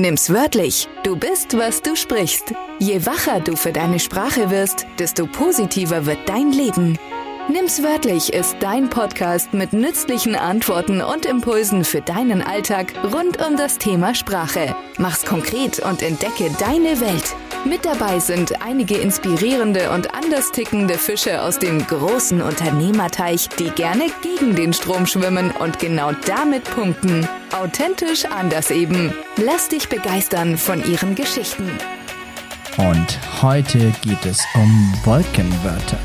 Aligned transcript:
Nimm's 0.00 0.30
wörtlich. 0.32 0.88
Du 1.02 1.16
bist, 1.16 1.58
was 1.58 1.82
du 1.82 1.96
sprichst. 1.96 2.54
Je 2.78 3.04
wacher 3.04 3.40
du 3.40 3.56
für 3.56 3.72
deine 3.72 3.98
Sprache 3.98 4.48
wirst, 4.48 4.86
desto 5.00 5.26
positiver 5.26 6.06
wird 6.06 6.28
dein 6.28 6.52
Leben. 6.52 6.96
Nimm's 7.48 7.82
wörtlich 7.82 8.32
ist 8.32 8.56
dein 8.60 8.90
Podcast 8.90 9.52
mit 9.54 9.72
nützlichen 9.72 10.36
Antworten 10.36 11.00
und 11.00 11.26
Impulsen 11.26 11.84
für 11.84 12.00
deinen 12.00 12.42
Alltag 12.42 12.92
rund 13.12 13.44
um 13.44 13.56
das 13.56 13.78
Thema 13.78 14.14
Sprache. 14.14 14.76
Mach's 14.98 15.24
konkret 15.24 15.80
und 15.80 16.02
entdecke 16.02 16.48
deine 16.60 17.00
Welt. 17.00 17.34
Mit 17.64 17.84
dabei 17.84 18.20
sind 18.20 18.62
einige 18.62 18.96
inspirierende 18.96 19.90
und 19.90 20.14
anders 20.14 20.52
tickende 20.52 20.94
Fische 20.94 21.42
aus 21.42 21.58
dem 21.58 21.84
großen 21.84 22.40
Unternehmerteich, 22.40 23.48
die 23.58 23.70
gerne 23.70 24.06
gegen 24.22 24.54
den 24.54 24.72
Strom 24.72 25.06
schwimmen 25.06 25.50
und 25.50 25.78
genau 25.78 26.12
damit 26.26 26.64
punkten. 26.64 27.28
Authentisch 27.52 28.24
anders 28.26 28.70
eben. 28.70 29.12
Lass 29.36 29.68
dich 29.68 29.88
begeistern 29.88 30.56
von 30.56 30.84
ihren 30.88 31.14
Geschichten. 31.14 31.68
Und 32.76 33.18
heute 33.42 33.92
geht 34.02 34.24
es 34.24 34.40
um 34.54 34.94
Wolkenwörter. 35.04 35.98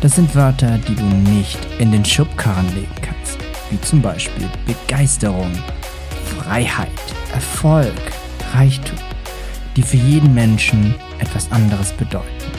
Das 0.00 0.16
sind 0.16 0.34
Wörter, 0.34 0.78
die 0.78 0.94
du 0.94 1.04
nicht 1.04 1.58
in 1.78 1.92
den 1.92 2.04
Schubkarren 2.04 2.74
legen 2.74 2.94
kannst, 3.02 3.38
wie 3.70 3.80
zum 3.82 4.00
Beispiel 4.00 4.48
Begeisterung, 4.66 5.52
Freiheit, 6.38 6.88
Erfolg, 7.32 7.92
Reichtum 8.54 8.98
die 9.76 9.82
für 9.82 9.96
jeden 9.96 10.34
Menschen 10.34 10.94
etwas 11.18 11.50
anderes 11.52 11.92
bedeuten. 11.92 12.50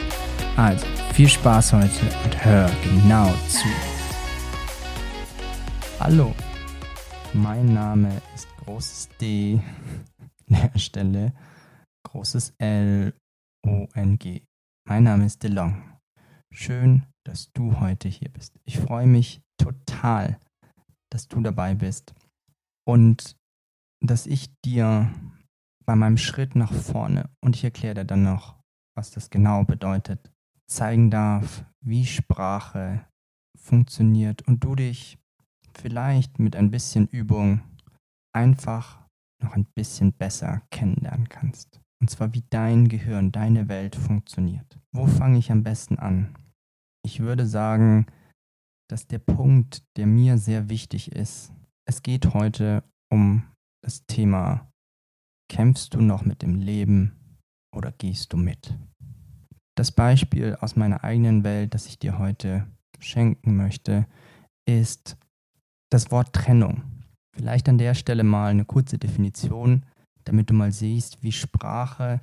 Also 0.56 0.86
viel 1.12 1.28
Spaß 1.28 1.72
heute 1.74 2.06
und 2.24 2.44
hör 2.44 2.70
genau 2.82 3.32
zu. 3.48 3.68
Hallo, 6.00 6.34
mein 7.32 7.72
Name 7.72 8.20
ist 8.34 8.48
großes 8.64 9.08
D, 9.20 9.60
an 10.50 10.70
der 10.72 10.78
Stelle 10.78 11.32
großes 12.16 12.54
L, 12.58 13.12
O, 13.66 13.86
N, 13.94 14.18
G. 14.18 14.42
Mein 14.88 15.04
Name 15.04 15.26
ist 15.26 15.42
DeLong. 15.42 15.98
Schön, 16.50 17.04
dass 17.24 17.52
du 17.52 17.80
heute 17.80 18.08
hier 18.08 18.30
bist. 18.30 18.58
Ich 18.64 18.78
freue 18.78 19.06
mich 19.06 19.42
total, 19.58 20.40
dass 21.10 21.28
du 21.28 21.40
dabei 21.40 21.74
bist 21.74 22.14
und 22.86 23.36
dass 24.00 24.26
ich 24.26 24.48
dir 24.64 25.12
bei 25.86 25.96
meinem 25.96 26.18
Schritt 26.18 26.56
nach 26.56 26.72
vorne, 26.72 27.30
und 27.40 27.56
ich 27.56 27.64
erkläre 27.64 27.94
dir 27.94 28.04
dann 28.04 28.24
noch, 28.24 28.56
was 28.96 29.12
das 29.12 29.30
genau 29.30 29.64
bedeutet, 29.64 30.32
zeigen 30.68 31.10
darf, 31.10 31.64
wie 31.80 32.04
Sprache 32.04 33.06
funktioniert 33.56 34.42
und 34.42 34.64
du 34.64 34.74
dich 34.74 35.18
vielleicht 35.78 36.38
mit 36.38 36.56
ein 36.56 36.70
bisschen 36.70 37.06
Übung 37.06 37.62
einfach 38.34 39.06
noch 39.42 39.54
ein 39.54 39.66
bisschen 39.74 40.12
besser 40.12 40.62
kennenlernen 40.70 41.28
kannst. 41.28 41.80
Und 42.00 42.10
zwar 42.10 42.34
wie 42.34 42.44
dein 42.50 42.88
Gehirn, 42.88 43.32
deine 43.32 43.68
Welt 43.68 43.96
funktioniert. 43.96 44.78
Wo 44.92 45.06
fange 45.06 45.38
ich 45.38 45.50
am 45.52 45.62
besten 45.62 45.98
an? 45.98 46.34
Ich 47.04 47.20
würde 47.20 47.46
sagen, 47.46 48.06
dass 48.90 49.06
der 49.06 49.18
Punkt, 49.18 49.84
der 49.96 50.06
mir 50.06 50.38
sehr 50.38 50.68
wichtig 50.68 51.12
ist, 51.12 51.52
es 51.88 52.02
geht 52.02 52.34
heute 52.34 52.82
um 53.10 53.44
das 53.82 54.04
Thema 54.06 54.68
Kämpfst 55.48 55.94
du 55.94 56.00
noch 56.00 56.24
mit 56.24 56.42
dem 56.42 56.56
Leben 56.56 57.12
oder 57.74 57.92
gehst 57.92 58.32
du 58.32 58.36
mit? 58.36 58.76
Das 59.76 59.92
Beispiel 59.92 60.56
aus 60.60 60.76
meiner 60.76 61.04
eigenen 61.04 61.44
Welt, 61.44 61.74
das 61.74 61.86
ich 61.86 61.98
dir 61.98 62.18
heute 62.18 62.66
schenken 62.98 63.56
möchte, 63.56 64.06
ist 64.68 65.16
das 65.90 66.10
Wort 66.10 66.32
Trennung. 66.32 66.82
Vielleicht 67.36 67.68
an 67.68 67.78
der 67.78 67.94
Stelle 67.94 68.24
mal 68.24 68.50
eine 68.50 68.64
kurze 68.64 68.98
Definition, 68.98 69.84
damit 70.24 70.50
du 70.50 70.54
mal 70.54 70.72
siehst, 70.72 71.22
wie 71.22 71.32
Sprache, 71.32 72.20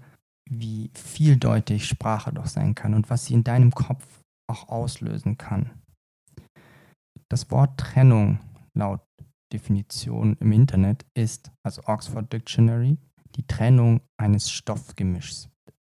wie 0.49 0.91
vieldeutig 0.93 1.87
Sprache 1.87 2.33
doch 2.33 2.47
sein 2.47 2.75
kann 2.75 2.93
und 2.93 3.09
was 3.09 3.25
sie 3.25 3.35
in 3.35 3.43
deinem 3.43 3.71
Kopf 3.71 4.21
auch 4.49 4.69
auslösen 4.69 5.37
kann. 5.37 5.71
Das 7.29 7.49
Wort 7.51 7.79
Trennung 7.79 8.39
laut 8.73 9.01
Definition 9.53 10.35
im 10.39 10.51
Internet 10.51 11.05
ist, 11.13 11.51
also 11.63 11.83
Oxford 11.85 12.33
Dictionary, 12.33 12.97
die 13.35 13.45
Trennung 13.47 14.01
eines 14.17 14.51
Stoffgemischs. 14.51 15.49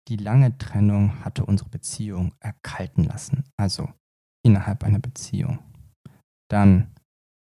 Die 0.09 0.17
lange 0.17 0.57
Trennung 0.59 1.25
hatte 1.25 1.47
unsere 1.47 1.69
Beziehung 1.71 2.35
erkalten 2.41 3.05
lassen, 3.05 3.45
also 3.57 3.89
innerhalb 4.45 4.85
einer 4.85 4.99
Beziehung. 4.99 5.59
Dann 6.51 6.93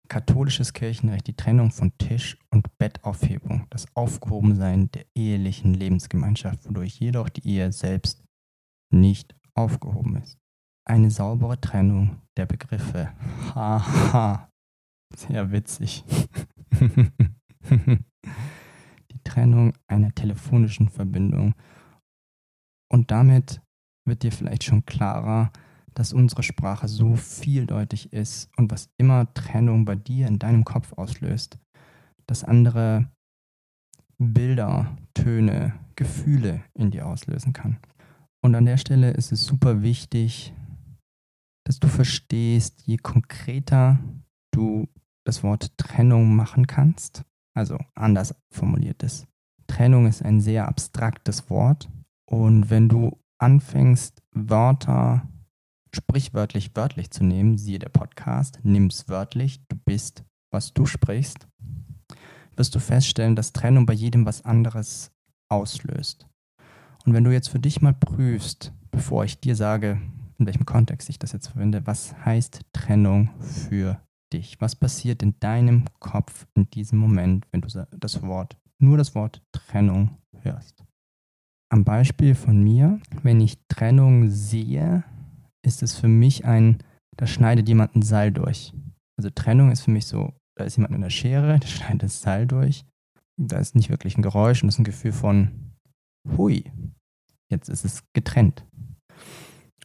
katholisches 0.10 0.74
Kirchenrecht, 0.74 1.28
die 1.28 1.36
Trennung 1.38 1.72
von 1.72 1.98
Tisch- 1.98 2.38
und 2.50 2.78
Bettaufhebung, 2.78 3.68
das 3.70 3.86
Aufgehobensein 3.96 4.92
der 4.92 5.06
ehelichen 5.16 5.74
Lebensgemeinschaft, 5.74 6.68
wodurch 6.68 7.00
jedoch 7.00 7.30
die 7.30 7.48
Ehe 7.48 7.72
selbst 7.72 8.22
nicht 8.94 9.34
aufgehoben 9.56 10.18
ist. 10.18 10.38
Eine 10.86 11.12
saubere 11.12 11.62
Trennung 11.62 12.22
der 12.36 12.46
Begriffe. 12.46 13.14
Haha, 13.56 14.50
sehr 15.16 15.52
witzig. 15.52 16.04
Trennung 19.32 19.74
einer 19.88 20.14
telefonischen 20.14 20.90
Verbindung. 20.90 21.54
Und 22.92 23.12
damit 23.12 23.62
wird 24.06 24.24
dir 24.24 24.32
vielleicht 24.32 24.66
schon 24.66 24.86
klarer, 24.86 25.52
dass 25.94 26.12
unsere 26.12 26.44
Sprache 26.44 26.88
so 26.88 27.16
vieldeutig 27.16 28.12
ist 28.12 28.50
und 28.58 28.72
was 28.72 28.90
immer 28.98 29.34
Trennung 29.34 29.86
bei 29.86 29.96
dir 29.96 30.28
in 30.28 30.40
deinem 30.40 30.66
Kopf 30.66 30.94
auslöst, 30.94 31.60
dass 32.28 32.44
andere 32.44 33.10
Bilder, 34.18 34.98
Töne, 35.14 35.74
Gefühle 35.96 36.64
in 36.74 36.92
dir 36.92 37.08
auslösen 37.08 37.54
kann. 37.54 37.78
Und 38.44 38.56
an 38.56 38.66
der 38.66 38.78
Stelle 38.78 39.12
ist 39.12 39.32
es 39.32 39.46
super 39.46 39.82
wichtig, 39.82 40.54
dass 41.66 41.80
du 41.80 41.88
verstehst, 41.88 42.86
je 42.86 42.98
konkreter 42.98 44.00
du 44.54 44.90
das 45.26 45.44
Wort 45.44 45.78
Trennung 45.78 46.36
machen 46.36 46.68
kannst, 46.68 47.24
also 47.54 47.78
anders 47.96 48.36
formuliert 48.50 49.04
ist. 49.04 49.28
Trennung 49.68 50.08
ist 50.08 50.24
ein 50.24 50.42
sehr 50.42 50.68
abstraktes 50.68 51.50
Wort. 51.50 51.90
Und 52.26 52.70
wenn 52.70 52.90
du 52.90 53.18
anfängst, 53.38 54.22
Wörter 54.32 55.28
sprichwörtlich 55.94 56.76
wörtlich 56.76 57.12
zu 57.12 57.24
nehmen, 57.24 57.58
siehe 57.58 57.80
der 57.80 57.90
Podcast, 57.90 58.60
nimm's 58.64 59.10
wörtlich, 59.10 59.66
du 59.68 59.76
bist, 59.76 60.24
was 60.52 60.74
du 60.74 60.86
sprichst, 60.86 61.48
wirst 62.56 62.76
du 62.76 62.80
feststellen, 62.80 63.36
dass 63.36 63.54
Trennung 63.54 63.86
bei 63.86 63.94
jedem 63.94 64.26
was 64.26 64.46
anderes 64.46 65.12
auslöst. 65.50 66.28
Und 67.06 67.14
wenn 67.14 67.24
du 67.24 67.32
jetzt 67.32 67.50
für 67.50 67.60
dich 67.60 67.82
mal 67.82 67.94
prüfst, 67.94 68.74
bevor 68.92 69.26
ich 69.26 69.40
dir 69.40 69.56
sage, 69.56 70.00
in 70.38 70.46
welchem 70.46 70.66
Kontext 70.66 71.10
ich 71.10 71.20
das 71.20 71.32
jetzt 71.32 71.48
verwende, 71.48 71.86
was 71.86 72.16
heißt 72.26 72.62
Trennung 72.74 73.30
für 73.40 74.02
dich? 74.34 74.60
Was 74.60 74.76
passiert 74.76 75.24
in 75.24 75.40
deinem 75.40 75.86
Kopf 76.00 76.48
in 76.56 76.70
diesem 76.70 77.00
Moment, 77.00 77.48
wenn 77.52 77.62
du 77.62 77.88
das 77.92 78.22
Wort, 78.22 78.58
nur 78.80 78.98
das 78.98 79.16
Wort 79.16 79.42
Trennung 79.52 80.18
hörst? 80.42 80.84
Am 81.72 81.84
Beispiel 81.86 82.36
von 82.36 82.62
mir, 82.62 83.00
wenn 83.24 83.40
ich 83.40 83.58
Trennung 83.70 84.30
sehe, 84.30 85.04
ist 85.66 85.84
es 85.84 85.98
für 85.98 86.08
mich 86.08 86.46
ein, 86.46 86.80
da 87.16 87.28
schneidet 87.28 87.68
jemand 87.68 87.96
ein 87.96 88.02
Seil 88.02 88.32
durch. 88.32 88.74
Also 89.18 89.30
Trennung 89.30 89.72
ist 89.72 89.82
für 89.82 89.92
mich 89.92 90.06
so, 90.06 90.34
da 90.58 90.66
ist 90.66 90.76
jemand 90.76 90.92
mit 90.92 91.00
einer 91.00 91.10
Schere, 91.10 91.60
der 91.60 91.68
schneidet 91.68 92.04
das 92.04 92.22
Seil 92.22 92.46
durch. 92.46 92.86
Da 93.38 93.58
ist 93.58 93.76
nicht 93.76 93.90
wirklich 93.90 94.18
ein 94.18 94.22
Geräusch 94.22 94.64
und 94.64 94.70
es 94.70 94.76
ist 94.76 94.80
ein 94.80 94.86
Gefühl 94.86 95.14
von, 95.14 95.72
hui, 96.38 96.72
jetzt 97.50 97.70
ist 97.70 97.86
es 97.86 98.04
getrennt. 98.14 98.66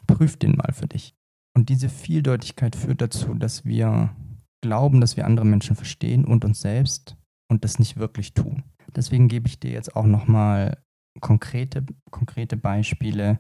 Prüf 0.07 0.37
den 0.37 0.57
mal 0.57 0.73
für 0.73 0.87
dich. 0.87 1.15
Und 1.57 1.69
diese 1.69 1.89
Vieldeutigkeit 1.89 2.77
führt 2.77 3.01
dazu, 3.01 3.35
dass 3.35 3.65
wir 3.65 4.15
glauben, 4.63 5.01
dass 5.01 5.17
wir 5.17 5.27
andere 5.27 5.47
Menschen 5.47 5.77
verstehen 5.77 6.25
und 6.25 6.45
uns 6.45 6.61
selbst 6.61 7.17
und 7.51 7.65
das 7.65 7.79
nicht 7.79 7.97
wirklich 7.97 8.35
tun. 8.35 8.65
Deswegen 8.95 9.29
gebe 9.29 9.49
ich 9.49 9.61
dir 9.61 9.71
jetzt 9.71 9.95
auch 9.97 10.07
nochmal 10.07 10.79
konkrete, 11.21 11.85
konkrete 12.11 12.57
Beispiele, 12.57 13.39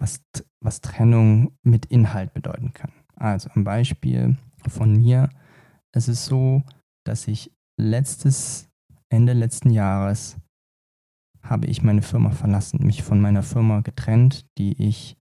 was, 0.00 0.22
was 0.62 0.80
Trennung 0.80 1.52
mit 1.62 1.86
Inhalt 1.86 2.32
bedeuten 2.34 2.72
kann. 2.72 2.92
Also 3.16 3.50
ein 3.54 3.64
Beispiel 3.64 4.36
von 4.66 4.92
mir. 4.92 5.30
Es 5.92 6.08
ist 6.08 6.26
so, 6.26 6.62
dass 7.04 7.26
ich 7.26 7.52
letztes, 7.80 8.68
Ende 9.10 9.32
letzten 9.32 9.70
Jahres 9.70 10.36
habe 11.42 11.66
ich 11.66 11.82
meine 11.82 12.02
Firma 12.02 12.30
verlassen, 12.30 12.84
mich 12.84 13.02
von 13.02 13.20
meiner 13.20 13.42
Firma 13.42 13.80
getrennt, 13.80 14.46
die 14.58 14.80
ich 14.82 15.16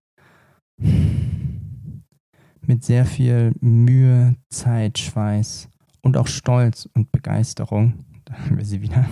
mit 2.78 2.86
sehr 2.86 3.08
viel 3.08 3.56
Mühe, 3.60 4.36
Zeit, 4.52 5.00
Schweiß 5.00 5.68
und 6.04 6.16
auch 6.16 6.28
Stolz 6.28 6.88
und 6.94 7.12
Begeisterung, 7.12 8.06
da 8.26 8.36
haben 8.36 8.56
wir 8.56 8.66
sie 8.66 8.84
wieder, 8.84 9.10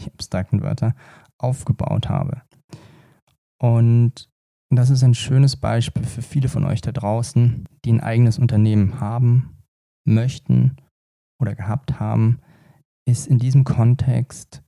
die 0.00 0.10
abstrakten 0.10 0.60
Wörter, 0.60 0.96
aufgebaut 1.38 2.08
habe. 2.08 2.42
Und 3.62 4.28
das 4.70 4.90
ist 4.90 5.04
ein 5.04 5.14
schönes 5.14 5.54
Beispiel 5.54 6.02
für 6.02 6.20
viele 6.20 6.48
von 6.48 6.64
euch 6.64 6.80
da 6.80 6.90
draußen, 6.90 7.68
die 7.84 7.92
ein 7.92 8.00
eigenes 8.00 8.40
Unternehmen 8.40 8.98
haben, 8.98 9.56
möchten 10.04 10.74
oder 11.40 11.54
gehabt 11.54 12.00
haben, 12.00 12.40
ist 13.06 13.28
in 13.28 13.38
diesem 13.38 13.62
Kontext 13.62 14.64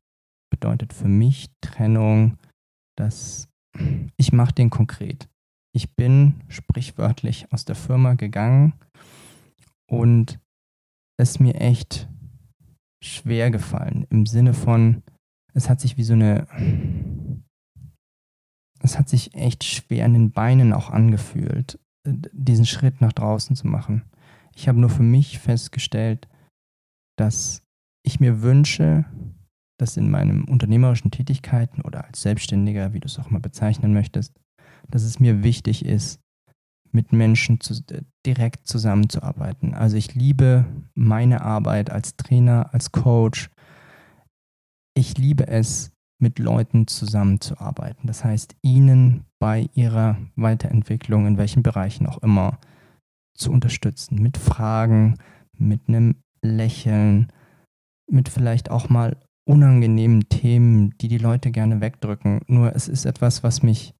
bedeutet 0.48 0.92
für 0.92 1.08
mich 1.08 1.50
Trennung, 1.60 2.38
dass 2.96 3.48
ich 4.16 4.32
mache 4.32 4.54
den 4.54 4.70
konkret. 4.70 5.28
Ich 5.78 5.94
bin 5.94 6.42
sprichwörtlich 6.48 7.52
aus 7.52 7.64
der 7.64 7.76
Firma 7.76 8.14
gegangen 8.14 8.72
und 9.88 10.40
es 11.20 11.38
mir 11.38 11.54
echt 11.54 12.08
schwer 13.00 13.52
gefallen 13.52 14.04
im 14.10 14.26
Sinne 14.26 14.54
von, 14.54 15.04
es 15.54 15.70
hat 15.70 15.80
sich 15.80 15.96
wie 15.96 16.02
so 16.02 16.14
eine, 16.14 16.48
es 18.82 18.98
hat 18.98 19.08
sich 19.08 19.34
echt 19.34 19.62
schwer 19.62 20.04
in 20.04 20.14
den 20.14 20.32
Beinen 20.32 20.72
auch 20.72 20.90
angefühlt, 20.90 21.78
diesen 22.04 22.66
Schritt 22.66 23.00
nach 23.00 23.12
draußen 23.12 23.54
zu 23.54 23.68
machen. 23.68 24.02
Ich 24.56 24.66
habe 24.66 24.80
nur 24.80 24.90
für 24.90 25.04
mich 25.04 25.38
festgestellt, 25.38 26.26
dass 27.16 27.62
ich 28.04 28.18
mir 28.18 28.42
wünsche, 28.42 29.04
dass 29.78 29.96
in 29.96 30.10
meinen 30.10 30.42
unternehmerischen 30.42 31.12
Tätigkeiten 31.12 31.82
oder 31.82 32.04
als 32.04 32.20
Selbstständiger, 32.20 32.94
wie 32.94 32.98
du 32.98 33.06
es 33.06 33.20
auch 33.20 33.30
mal 33.30 33.38
bezeichnen 33.38 33.92
möchtest, 33.92 34.34
dass 34.90 35.02
es 35.02 35.20
mir 35.20 35.42
wichtig 35.42 35.84
ist, 35.84 36.20
mit 36.90 37.12
Menschen 37.12 37.60
zu, 37.60 37.74
direkt 38.24 38.66
zusammenzuarbeiten. 38.66 39.74
Also 39.74 39.96
ich 39.96 40.14
liebe 40.14 40.64
meine 40.94 41.42
Arbeit 41.42 41.90
als 41.90 42.16
Trainer, 42.16 42.72
als 42.72 42.92
Coach. 42.92 43.50
Ich 44.94 45.18
liebe 45.18 45.46
es, 45.46 45.92
mit 46.20 46.38
Leuten 46.38 46.86
zusammenzuarbeiten. 46.86 48.06
Das 48.06 48.24
heißt, 48.24 48.56
ihnen 48.62 49.24
bei 49.38 49.68
ihrer 49.74 50.18
Weiterentwicklung, 50.34 51.26
in 51.26 51.38
welchen 51.38 51.62
Bereichen 51.62 52.06
auch 52.06 52.18
immer, 52.18 52.58
zu 53.34 53.52
unterstützen. 53.52 54.20
Mit 54.20 54.36
Fragen, 54.36 55.18
mit 55.56 55.88
einem 55.88 56.16
Lächeln, 56.42 57.32
mit 58.10 58.28
vielleicht 58.28 58.70
auch 58.70 58.88
mal 58.88 59.16
unangenehmen 59.44 60.28
Themen, 60.28 60.96
die 60.98 61.08
die 61.08 61.18
Leute 61.18 61.50
gerne 61.50 61.80
wegdrücken. 61.80 62.40
Nur 62.48 62.74
es 62.74 62.88
ist 62.88 63.04
etwas, 63.04 63.42
was 63.42 63.62
mich, 63.62 63.94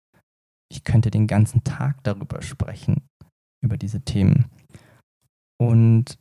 ich 0.70 0.84
könnte 0.84 1.10
den 1.10 1.26
ganzen 1.26 1.64
Tag 1.64 2.02
darüber 2.04 2.42
sprechen, 2.42 3.08
über 3.64 3.76
diese 3.76 4.02
Themen. 4.02 4.46
Und 5.60 6.18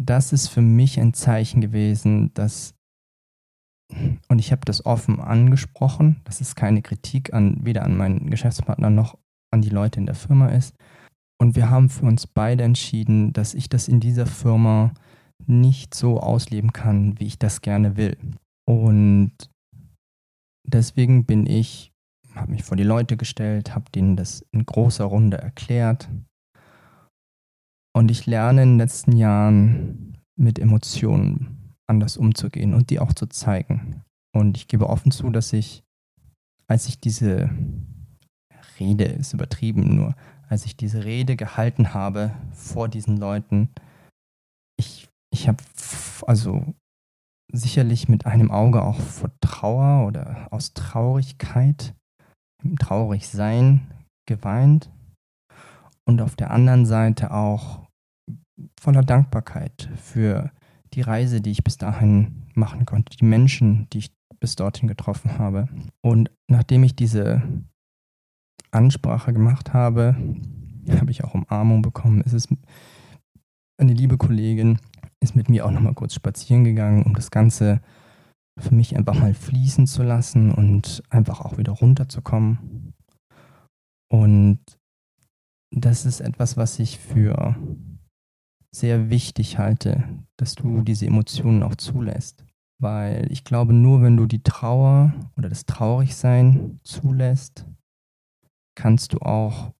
das 0.00 0.32
ist 0.32 0.48
für 0.48 0.62
mich 0.62 0.98
ein 0.98 1.12
Zeichen 1.12 1.60
gewesen, 1.60 2.32
dass, 2.34 2.74
und 4.28 4.38
ich 4.38 4.52
habe 4.52 4.62
das 4.64 4.86
offen 4.86 5.20
angesprochen, 5.20 6.20
dass 6.24 6.40
es 6.40 6.54
keine 6.54 6.82
Kritik 6.82 7.34
an, 7.34 7.64
weder 7.64 7.84
an 7.84 7.96
meinen 7.96 8.30
Geschäftspartner 8.30 8.90
noch 8.90 9.18
an 9.52 9.62
die 9.62 9.68
Leute 9.68 10.00
in 10.00 10.06
der 10.06 10.14
Firma 10.14 10.48
ist. 10.48 10.74
Und 11.40 11.56
wir 11.56 11.70
haben 11.70 11.88
für 11.88 12.06
uns 12.06 12.26
beide 12.26 12.64
entschieden, 12.64 13.32
dass 13.32 13.54
ich 13.54 13.68
das 13.68 13.88
in 13.88 14.00
dieser 14.00 14.26
Firma 14.26 14.92
nicht 15.46 15.94
so 15.94 16.20
ausleben 16.20 16.72
kann, 16.72 17.18
wie 17.18 17.26
ich 17.26 17.38
das 17.38 17.60
gerne 17.60 17.96
will. 17.96 18.16
Und 18.68 19.32
deswegen 20.66 21.24
bin 21.24 21.46
ich, 21.46 21.89
habe 22.40 22.52
mich 22.52 22.64
vor 22.64 22.76
die 22.76 22.82
Leute 22.82 23.16
gestellt, 23.16 23.74
habe 23.74 23.90
denen 23.90 24.16
das 24.16 24.44
in 24.52 24.64
großer 24.64 25.04
Runde 25.04 25.38
erklärt. 25.38 26.08
Und 27.96 28.10
ich 28.10 28.26
lerne 28.26 28.62
in 28.62 28.68
den 28.70 28.78
letzten 28.78 29.16
Jahren 29.16 30.18
mit 30.36 30.58
Emotionen 30.58 31.74
anders 31.86 32.16
umzugehen 32.16 32.74
und 32.74 32.90
die 32.90 33.00
auch 33.00 33.12
zu 33.12 33.26
zeigen. 33.26 34.02
Und 34.32 34.56
ich 34.56 34.68
gebe 34.68 34.88
offen 34.88 35.10
zu, 35.10 35.30
dass 35.30 35.52
ich, 35.52 35.82
als 36.68 36.86
ich 36.86 37.00
diese 37.00 37.50
Rede, 38.78 39.04
ist 39.04 39.34
übertrieben 39.34 39.96
nur, 39.96 40.14
als 40.48 40.64
ich 40.64 40.76
diese 40.76 41.04
Rede 41.04 41.36
gehalten 41.36 41.94
habe 41.94 42.32
vor 42.52 42.88
diesen 42.88 43.16
Leuten, 43.16 43.70
ich 44.78 45.10
ich 45.32 45.48
habe 45.48 45.62
also 46.26 46.74
sicherlich 47.52 48.08
mit 48.08 48.26
einem 48.26 48.50
Auge 48.50 48.82
auch 48.82 49.00
vor 49.00 49.30
Trauer 49.40 50.06
oder 50.06 50.48
aus 50.50 50.74
Traurigkeit, 50.74 51.94
im 52.62 52.78
Traurigsein 52.78 53.86
geweint 54.26 54.90
und 56.04 56.20
auf 56.20 56.36
der 56.36 56.50
anderen 56.50 56.86
Seite 56.86 57.32
auch 57.32 57.86
voller 58.80 59.02
Dankbarkeit 59.02 59.90
für 59.96 60.50
die 60.92 61.02
Reise, 61.02 61.40
die 61.40 61.50
ich 61.50 61.64
bis 61.64 61.76
dahin 61.78 62.46
machen 62.54 62.84
konnte, 62.84 63.16
die 63.16 63.24
Menschen, 63.24 63.88
die 63.92 63.98
ich 63.98 64.12
bis 64.40 64.56
dorthin 64.56 64.88
getroffen 64.88 65.38
habe. 65.38 65.68
Und 66.02 66.30
nachdem 66.48 66.82
ich 66.82 66.96
diese 66.96 67.42
Ansprache 68.70 69.32
gemacht 69.32 69.72
habe, 69.72 70.16
habe 70.90 71.10
ich 71.10 71.24
auch 71.24 71.34
Umarmung 71.34 71.82
bekommen. 71.82 72.22
Es 72.24 72.32
ist 72.32 72.48
eine 73.78 73.92
liebe 73.92 74.16
Kollegin, 74.16 74.78
ist 75.20 75.36
mit 75.36 75.48
mir 75.48 75.66
auch 75.66 75.70
nochmal 75.70 75.94
kurz 75.94 76.14
spazieren 76.14 76.64
gegangen, 76.64 77.04
um 77.04 77.14
das 77.14 77.30
Ganze 77.30 77.80
für 78.58 78.74
mich 78.74 78.96
einfach 78.96 79.18
mal 79.18 79.34
fließen 79.34 79.86
zu 79.86 80.02
lassen 80.02 80.52
und 80.52 81.02
einfach 81.10 81.40
auch 81.40 81.58
wieder 81.58 81.72
runterzukommen. 81.72 82.94
Und 84.12 84.60
das 85.74 86.04
ist 86.04 86.20
etwas, 86.20 86.56
was 86.56 86.78
ich 86.78 86.98
für 86.98 87.56
sehr 88.74 89.10
wichtig 89.10 89.58
halte, 89.58 90.04
dass 90.36 90.54
du 90.54 90.82
diese 90.82 91.06
Emotionen 91.06 91.62
auch 91.62 91.76
zulässt. 91.76 92.44
Weil 92.80 93.30
ich 93.30 93.44
glaube, 93.44 93.72
nur 93.72 94.02
wenn 94.02 94.16
du 94.16 94.26
die 94.26 94.42
Trauer 94.42 95.12
oder 95.36 95.48
das 95.48 95.66
Traurigsein 95.66 96.80
zulässt, 96.82 97.66
kannst 98.74 99.12
du 99.12 99.18
auch 99.18 99.72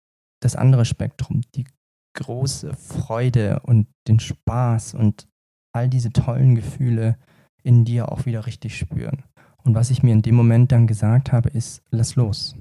das 0.43 0.57
andere 0.57 0.85
Spektrum, 0.85 1.41
die 1.55 1.65
große 2.15 2.75
Freude 2.75 3.61
und 3.61 3.87
den 4.07 4.21
Spaß 4.21 4.95
und 4.95 5.29
all 5.73 5.89
diese 5.89 6.13
tollen 6.13 6.55
Gefühle 6.55 7.17
in 7.63 7.85
dir 7.85 8.11
auch 8.11 8.27
wieder 8.27 8.47
richtig 8.47 8.79
spüren. 8.79 9.25
Und 9.63 9.75
was 9.75 9.91
ich 9.91 10.03
mir 10.03 10.13
in 10.13 10.23
dem 10.23 10.35
Moment 10.35 10.73
dann 10.73 10.87
gesagt 10.87 11.33
habe, 11.33 11.51
ist, 11.51 11.83
lass 11.91 12.17
los. 12.17 12.57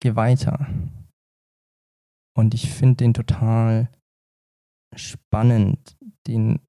Geh 0.00 0.14
weiter. 0.14 0.66
Und 2.36 2.54
ich 2.54 2.72
finde 2.72 2.96
den 2.96 3.14
total 3.14 3.90
spannend, 4.94 5.96
den 6.26 6.60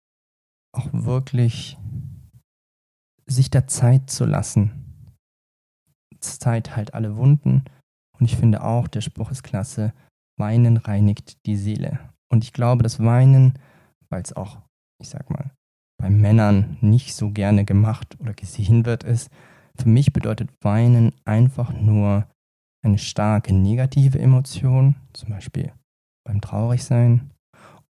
auch 0.74 0.90
wirklich 0.92 1.78
sich 3.28 3.50
der 3.50 3.68
Zeit 3.68 4.10
zu 4.10 4.26
lassen. 4.26 5.16
Zeit 6.20 6.76
halt 6.76 6.94
alle 6.94 7.16
Wunden. 7.16 7.64
Und 8.20 8.26
ich 8.26 8.38
finde 8.38 8.64
auch, 8.64 8.88
der 8.88 9.02
Spruch 9.02 9.32
ist 9.32 9.44
klasse, 9.44 9.94
Weinen 10.38 10.78
reinigt 10.78 11.46
die 11.46 11.56
Seele. 11.56 12.00
Und 12.30 12.44
ich 12.44 12.54
glaube, 12.54 12.84
das 12.84 13.00
Weinen, 13.00 13.58
weil 14.10 14.22
es 14.22 14.34
auch 14.34 14.62
ich 15.02 15.10
sag 15.10 15.30
mal, 15.30 15.52
bei 16.02 16.10
Männern 16.10 16.78
nicht 16.82 17.16
so 17.16 17.30
gerne 17.30 17.64
gemacht 17.64 18.18
oder 18.20 18.34
gesehen 18.34 18.86
wird, 18.86 19.04
ist, 19.04 19.30
für 19.78 19.88
mich 19.88 20.12
bedeutet 20.12 20.50
Weinen 20.62 21.14
einfach 21.26 21.72
nur 21.74 22.28
eine 22.84 22.98
starke 22.98 23.54
negative 23.54 24.20
Emotion, 24.20 24.96
zum 25.14 25.30
Beispiel 25.30 25.72
beim 26.26 26.42
Traurigsein, 26.42 27.30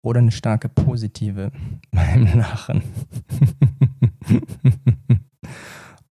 oder 0.04 0.20
eine 0.20 0.32
starke 0.32 0.68
positive 0.68 1.52
beim 1.92 2.26
Lachen. 2.38 2.84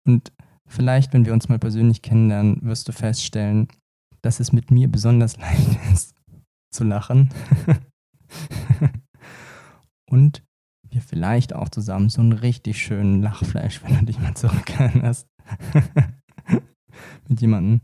Und 0.06 0.32
vielleicht, 0.66 1.12
wenn 1.12 1.26
wir 1.26 1.34
uns 1.34 1.48
mal 1.48 1.58
persönlich 1.58 2.02
kennenlernen, 2.02 2.58
wirst 2.62 2.88
du 2.88 2.92
feststellen, 2.92 3.68
dass 4.22 4.40
es 4.40 4.52
mit 4.52 4.70
mir 4.70 4.88
besonders 4.88 5.36
leicht 5.38 5.78
ist 5.92 6.14
zu 6.72 6.84
lachen. 6.84 7.30
Und 10.08 10.42
wir 10.92 11.00
vielleicht 11.00 11.54
auch 11.54 11.68
zusammen 11.68 12.08
so 12.08 12.20
einen 12.20 12.32
richtig 12.32 12.78
schönen 12.78 13.22
Lachfleisch, 13.22 13.82
wenn 13.84 13.98
du 14.00 14.04
dich 14.06 14.18
mal 14.18 14.34
zurückerinnerst, 14.34 15.26
mit 17.28 17.40
jemandem, 17.40 17.80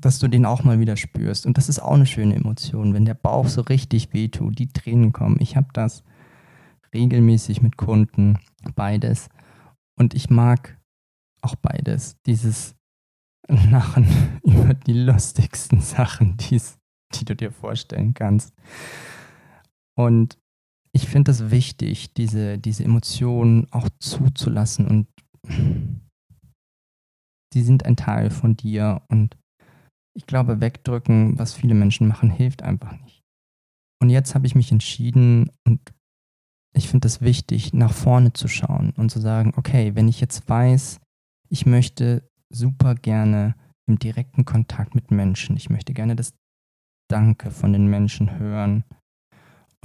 dass 0.00 0.18
du 0.18 0.28
den 0.28 0.46
auch 0.46 0.64
mal 0.64 0.78
wieder 0.78 0.96
spürst. 0.96 1.46
Und 1.46 1.58
das 1.58 1.68
ist 1.68 1.80
auch 1.80 1.94
eine 1.94 2.06
schöne 2.06 2.34
Emotion, 2.34 2.94
wenn 2.94 3.04
der 3.04 3.14
Bauch 3.14 3.48
so 3.48 3.62
richtig 3.62 4.12
wehtut, 4.12 4.58
die 4.58 4.68
Tränen 4.68 5.12
kommen. 5.12 5.36
Ich 5.40 5.56
habe 5.56 5.68
das 5.72 6.04
regelmäßig 6.94 7.62
mit 7.62 7.76
Kunden, 7.76 8.38
beides. 8.74 9.28
Und 9.98 10.14
ich 10.14 10.30
mag 10.30 10.78
auch 11.42 11.56
beides. 11.56 12.16
Dieses 12.26 12.76
Lachen 13.48 14.06
über 14.42 14.74
die 14.74 14.92
lustigsten 14.92 15.80
Sachen, 15.80 16.36
die 16.36 17.24
du 17.24 17.34
dir 17.34 17.52
vorstellen 17.52 18.14
kannst. 18.14 18.52
Und 19.96 20.38
ich 20.96 21.08
finde 21.08 21.30
es 21.30 21.50
wichtig, 21.50 22.14
diese, 22.14 22.58
diese 22.58 22.82
Emotionen 22.82 23.70
auch 23.70 23.88
zuzulassen 24.00 24.86
und 24.88 25.06
sie 27.52 27.62
sind 27.62 27.84
ein 27.84 27.96
Teil 27.96 28.30
von 28.30 28.56
dir 28.56 29.02
und 29.08 29.36
ich 30.16 30.26
glaube, 30.26 30.62
wegdrücken, 30.62 31.38
was 31.38 31.52
viele 31.52 31.74
Menschen 31.74 32.08
machen, 32.08 32.30
hilft 32.30 32.62
einfach 32.62 32.98
nicht. 33.02 33.22
Und 34.00 34.08
jetzt 34.08 34.34
habe 34.34 34.46
ich 34.46 34.54
mich 34.54 34.72
entschieden 34.72 35.50
und 35.66 35.80
ich 36.74 36.88
finde 36.88 37.08
es 37.08 37.20
wichtig, 37.20 37.74
nach 37.74 37.92
vorne 37.92 38.32
zu 38.32 38.48
schauen 38.48 38.92
und 38.96 39.10
zu 39.10 39.20
sagen, 39.20 39.52
okay, 39.56 39.94
wenn 39.94 40.08
ich 40.08 40.20
jetzt 40.20 40.48
weiß, 40.48 41.00
ich 41.50 41.66
möchte 41.66 42.26
super 42.50 42.94
gerne 42.94 43.54
im 43.86 43.98
direkten 43.98 44.46
Kontakt 44.46 44.94
mit 44.94 45.10
Menschen, 45.10 45.58
ich 45.58 45.68
möchte 45.68 45.92
gerne 45.92 46.16
das 46.16 46.34
Danke 47.08 47.50
von 47.50 47.74
den 47.74 47.86
Menschen 47.86 48.38
hören, 48.38 48.84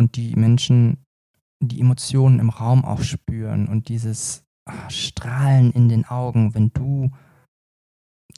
und 0.01 0.15
die 0.15 0.35
Menschen 0.35 0.97
die 1.61 1.79
Emotionen 1.79 2.39
im 2.39 2.49
Raum 2.49 2.83
auch 2.83 3.03
spüren 3.03 3.67
und 3.67 3.87
dieses 3.87 4.43
ah, 4.65 4.89
Strahlen 4.89 5.71
in 5.71 5.89
den 5.89 6.05
Augen, 6.05 6.55
wenn 6.55 6.73
du 6.73 7.11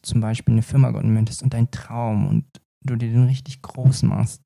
zum 0.01 0.20
Beispiel 0.20 0.53
eine 0.53 0.62
Firma 0.62 0.91
gründen 0.91 1.13
möchtest 1.13 1.41
und 1.41 1.53
dein 1.53 1.72
Traum 1.72 2.27
und 2.27 2.46
du 2.84 2.98
dir 2.98 3.10
den 3.10 3.24
richtig 3.24 3.62
groß 3.62 4.03
machst. 4.03 4.43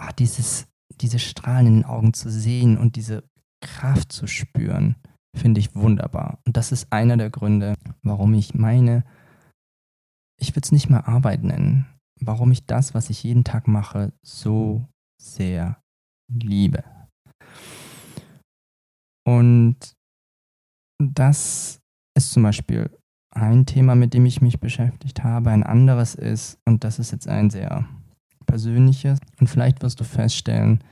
Oh, 0.00 0.08
dieses, 0.18 0.66
diese 1.02 1.18
Strahlen 1.18 1.66
in 1.66 1.74
den 1.74 1.84
Augen 1.84 2.14
zu 2.14 2.30
sehen 2.30 2.78
und 2.78 2.96
diese 2.96 3.22
Kraft 3.60 4.10
zu 4.10 4.26
spüren, 4.26 4.96
finde 5.36 5.60
ich 5.60 5.74
wunderbar. 5.74 6.38
Und 6.46 6.56
das 6.56 6.72
ist 6.72 6.90
einer 6.90 7.18
der 7.18 7.28
Gründe, 7.28 7.74
warum 8.02 8.32
ich 8.32 8.54
meine, 8.54 9.04
ich 10.40 10.52
würde 10.52 10.64
es 10.64 10.72
nicht 10.72 10.88
mal 10.88 11.00
Arbeit 11.00 11.44
nennen, 11.44 11.86
warum 12.20 12.52
ich 12.52 12.64
das, 12.64 12.94
was 12.94 13.10
ich 13.10 13.22
jeden 13.22 13.44
Tag 13.44 13.68
mache, 13.68 14.14
so 14.22 14.88
sehr 15.24 15.80
liebe. 16.32 16.84
Und 19.26 19.94
das 21.02 21.80
ist 22.16 22.30
zum 22.32 22.42
Beispiel 22.42 22.90
ein 23.34 23.66
Thema, 23.66 23.94
mit 23.94 24.14
dem 24.14 24.26
ich 24.26 24.40
mich 24.40 24.60
beschäftigt 24.60 25.24
habe. 25.24 25.50
Ein 25.50 25.62
anderes 25.64 26.14
ist, 26.14 26.58
und 26.66 26.84
das 26.84 26.98
ist 26.98 27.10
jetzt 27.10 27.26
ein 27.26 27.50
sehr 27.50 27.88
persönliches, 28.46 29.18
und 29.40 29.48
vielleicht 29.48 29.82
wirst 29.82 29.98
du 30.00 30.04
feststellen, 30.04 30.84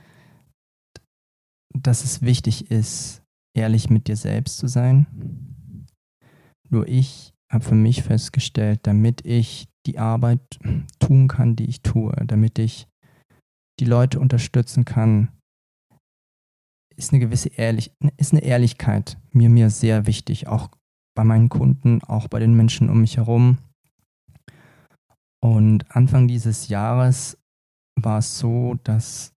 dass 1.75 2.03
es 2.03 2.21
wichtig 2.21 2.69
ist, 2.71 3.23
ehrlich 3.55 3.89
mit 3.89 4.07
dir 4.07 4.17
selbst 4.17 4.57
zu 4.57 4.67
sein. 4.67 5.07
Nur 6.69 6.87
ich 6.87 7.33
habe 7.51 7.63
für 7.63 7.75
mich 7.75 8.03
festgestellt, 8.03 8.81
damit 8.83 9.25
ich 9.25 9.67
die 9.85 9.99
Arbeit 9.99 10.41
tun 10.99 11.27
kann, 11.27 11.55
die 11.55 11.65
ich 11.65 11.81
tue, 11.81 12.13
damit 12.25 12.57
ich 12.57 12.87
die 13.79 13.85
Leute 13.85 14.19
unterstützen 14.19 14.85
kann, 14.85 15.31
ist 16.95 17.11
eine 17.11 17.19
gewisse 17.19 17.49
Ehrlich 17.49 17.91
ist 18.17 18.33
eine 18.33 18.43
Ehrlichkeit 18.43 19.17
mir 19.33 19.49
mir 19.49 19.69
sehr 19.69 20.05
wichtig, 20.05 20.47
auch 20.47 20.69
bei 21.15 21.23
meinen 21.23 21.49
Kunden, 21.49 22.03
auch 22.03 22.27
bei 22.27 22.39
den 22.39 22.55
Menschen 22.55 22.89
um 22.89 23.01
mich 23.01 23.17
herum. 23.17 23.57
Und 25.43 25.95
Anfang 25.95 26.27
dieses 26.27 26.69
Jahres 26.69 27.37
war 27.99 28.19
es 28.19 28.39
so, 28.39 28.75
dass, 28.83 29.33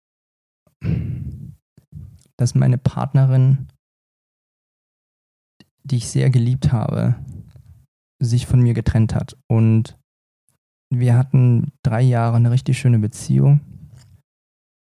dass 2.37 2.55
meine 2.55 2.79
Partnerin, 2.79 3.69
die 5.83 5.97
ich 5.97 6.09
sehr 6.09 6.31
geliebt 6.31 6.73
habe, 6.73 7.17
sich 8.23 8.47
von 8.47 8.61
mir 8.61 8.75
getrennt 8.75 9.15
hat. 9.15 9.37
Und 9.49 9.99
wir 10.91 11.17
hatten 11.17 11.73
drei 11.83 12.03
Jahre 12.03 12.37
eine 12.37 12.51
richtig 12.51 12.79
schöne 12.79 12.99
Beziehung. 12.99 13.61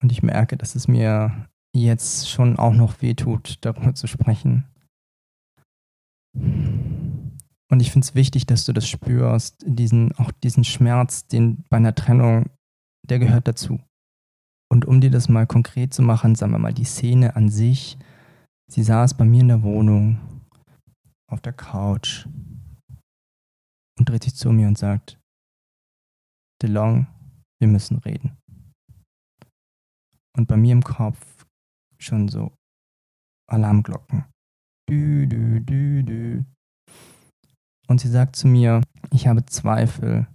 Und 0.02 0.12
ich 0.12 0.24
merke, 0.24 0.58
dass 0.58 0.76
es 0.76 0.88
mir 0.88 1.48
jetzt 1.76 2.30
schon 2.30 2.58
auch 2.58 2.74
noch 2.74 3.02
wehtut, 3.02 3.58
darüber 3.62 3.94
zu 3.94 4.08
sprechen. 4.08 4.66
Und 7.72 7.82
ich 7.82 7.92
finde 7.92 8.06
es 8.06 8.16
wichtig, 8.16 8.46
dass 8.46 8.66
du 8.66 8.74
das 8.74 8.88
spürst, 8.88 9.64
diesen, 9.66 10.14
auch 10.16 10.32
diesen 10.32 10.64
Schmerz, 10.64 11.28
den 11.28 11.64
bei 11.70 11.78
einer 11.78 11.94
Trennung, 11.94 12.50
der 13.08 13.20
gehört 13.20 13.48
dazu. 13.48 13.80
Und 14.72 14.86
um 14.86 15.02
dir 15.02 15.12
das 15.12 15.30
mal 15.30 15.48
konkret 15.48 15.94
zu 15.94 16.02
machen, 16.02 16.36
sagen 16.36 16.52
wir 16.52 16.60
mal, 16.60 16.74
die 16.74 16.86
Szene 16.86 17.36
an 17.36 17.50
sich, 17.50 17.98
sie 18.72 18.84
saß 18.84 19.16
bei 19.16 19.26
mir 19.26 19.42
in 19.42 19.48
der 19.50 19.64
Wohnung, 19.64 20.20
auf 21.28 21.42
der 21.42 21.54
Couch 21.54 22.26
und 23.98 24.10
dreht 24.10 24.24
sich 24.24 24.36
zu 24.36 24.52
mir 24.52 24.68
und 24.68 24.78
sagt, 24.78 25.20
DeLong, 26.62 27.08
wir 27.60 27.68
müssen 27.68 27.98
reden. 28.00 28.38
Und 30.38 30.48
bei 30.48 30.58
mir 30.58 30.74
im 30.74 30.84
Kopf 30.84 31.46
schon 31.98 32.28
so 32.28 32.52
Alarmglocken. 33.50 34.26
Dü, 34.90 35.28
dü, 35.28 35.62
dü, 35.62 36.04
dü. 36.04 36.44
Und 37.88 38.00
sie 38.00 38.10
sagt 38.10 38.36
zu 38.36 38.48
mir, 38.48 38.82
ich 39.12 39.28
habe 39.28 39.46
Zweifel 39.46 40.28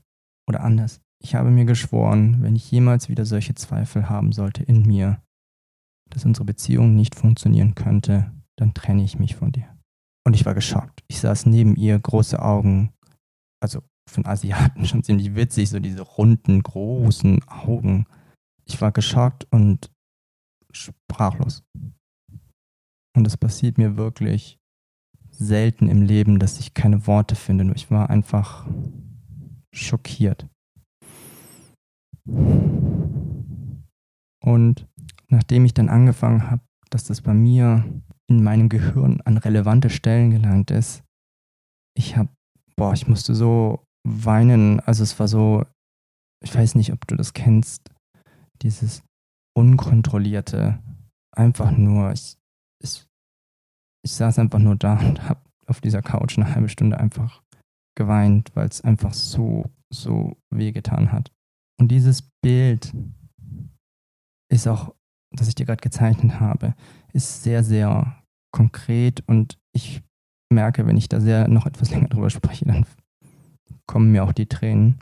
oder 0.48 0.62
anders. 0.62 1.00
Ich 1.22 1.34
habe 1.34 1.50
mir 1.50 1.64
geschworen, 1.64 2.42
wenn 2.42 2.56
ich 2.56 2.70
jemals 2.70 3.08
wieder 3.08 3.24
solche 3.24 3.54
Zweifel 3.54 4.08
haben 4.08 4.32
sollte 4.32 4.62
in 4.62 4.82
mir, 4.82 5.22
dass 6.10 6.24
unsere 6.24 6.44
Beziehung 6.44 6.94
nicht 6.94 7.14
funktionieren 7.14 7.74
könnte, 7.74 8.32
dann 8.56 8.74
trenne 8.74 9.04
ich 9.04 9.18
mich 9.18 9.36
von 9.36 9.52
dir. 9.52 9.68
Und 10.26 10.34
ich 10.34 10.44
war 10.44 10.54
geschockt. 10.54 11.02
Ich 11.08 11.20
saß 11.20 11.46
neben 11.46 11.76
ihr, 11.76 11.98
große 11.98 12.40
Augen, 12.40 12.92
also 13.62 13.82
von 14.10 14.26
Asiaten 14.26 14.84
schon 14.86 15.02
ziemlich 15.02 15.34
witzig, 15.34 15.70
so 15.70 15.78
diese 15.78 16.02
runden, 16.02 16.62
großen 16.62 17.42
Augen. 17.48 18.06
Ich 18.66 18.80
war 18.80 18.92
geschockt 18.92 19.46
und 19.50 19.90
sprachlos. 20.72 21.62
Und 23.16 23.26
es 23.26 23.36
passiert 23.36 23.78
mir 23.78 23.96
wirklich 23.96 24.58
selten 25.30 25.88
im 25.88 26.02
Leben, 26.02 26.38
dass 26.38 26.58
ich 26.58 26.74
keine 26.74 27.06
Worte 27.06 27.36
finde. 27.36 27.64
Nur 27.64 27.76
ich 27.76 27.90
war 27.90 28.10
einfach 28.10 28.66
schockiert. 29.72 30.46
Und 34.42 34.86
nachdem 35.28 35.64
ich 35.64 35.74
dann 35.74 35.88
angefangen 35.88 36.50
habe, 36.50 36.62
dass 36.90 37.04
das 37.04 37.22
bei 37.22 37.34
mir 37.34 37.84
in 38.28 38.42
meinem 38.42 38.68
Gehirn 38.68 39.20
an 39.22 39.36
relevante 39.36 39.90
Stellen 39.90 40.30
gelangt 40.30 40.70
ist, 40.70 41.02
ich 41.96 42.16
habe, 42.16 42.30
boah, 42.76 42.92
ich 42.92 43.06
musste 43.06 43.34
so 43.34 43.86
weinen. 44.06 44.80
Also 44.80 45.02
es 45.02 45.18
war 45.18 45.28
so, 45.28 45.64
ich 46.42 46.54
weiß 46.54 46.74
nicht, 46.74 46.92
ob 46.92 47.06
du 47.06 47.16
das 47.16 47.32
kennst, 47.32 47.90
dieses 48.62 49.02
unkontrollierte, 49.56 50.82
einfach 51.32 51.70
nur, 51.70 52.12
ich, 52.12 52.36
ich, 52.82 53.06
ich 54.04 54.12
saß 54.12 54.38
einfach 54.38 54.58
nur 54.58 54.76
da 54.76 54.98
und 54.98 55.28
habe 55.28 55.40
auf 55.66 55.80
dieser 55.80 56.02
Couch 56.02 56.38
eine 56.38 56.54
halbe 56.54 56.68
Stunde 56.68 56.98
einfach 56.98 57.42
geweint, 57.96 58.54
weil 58.54 58.68
es 58.68 58.80
einfach 58.82 59.14
so, 59.14 59.70
so 59.92 60.36
wehgetan 60.50 61.12
hat. 61.12 61.32
Und 61.80 61.88
dieses 61.88 62.22
Bild 62.42 62.92
ist 64.50 64.68
auch, 64.68 64.94
das 65.32 65.48
ich 65.48 65.54
dir 65.54 65.66
gerade 65.66 65.80
gezeichnet 65.80 66.38
habe, 66.40 66.74
ist 67.12 67.42
sehr, 67.42 67.64
sehr 67.64 68.22
konkret 68.52 69.22
und 69.26 69.58
ich 69.72 70.02
merke, 70.52 70.86
wenn 70.86 70.96
ich 70.96 71.08
da 71.08 71.20
sehr 71.20 71.48
noch 71.48 71.66
etwas 71.66 71.90
länger 71.90 72.08
drüber 72.08 72.30
spreche, 72.30 72.64
dann 72.64 72.86
kommen 73.86 74.12
mir 74.12 74.24
auch 74.24 74.32
die 74.32 74.46
Tränen. 74.46 75.00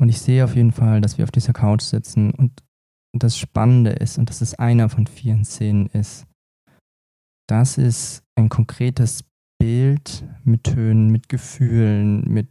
Und 0.00 0.08
ich 0.08 0.20
sehe 0.20 0.44
auf 0.44 0.56
jeden 0.56 0.72
Fall, 0.72 1.00
dass 1.00 1.18
wir 1.18 1.24
auf 1.24 1.30
dieser 1.30 1.52
Couch 1.52 1.82
sitzen 1.82 2.30
und 2.30 2.62
das 3.22 3.38
Spannende 3.38 3.90
ist, 3.90 4.18
und 4.18 4.28
das 4.30 4.42
ist 4.42 4.58
einer 4.58 4.88
von 4.88 5.06
vielen 5.06 5.44
Szenen, 5.44 5.86
ist, 5.86 6.26
das 7.48 7.78
ist 7.78 8.22
ein 8.36 8.48
konkretes 8.48 9.24
Bild 9.58 10.24
mit 10.44 10.64
Tönen, 10.64 11.10
mit 11.10 11.28
Gefühlen, 11.28 12.22
mit, 12.32 12.48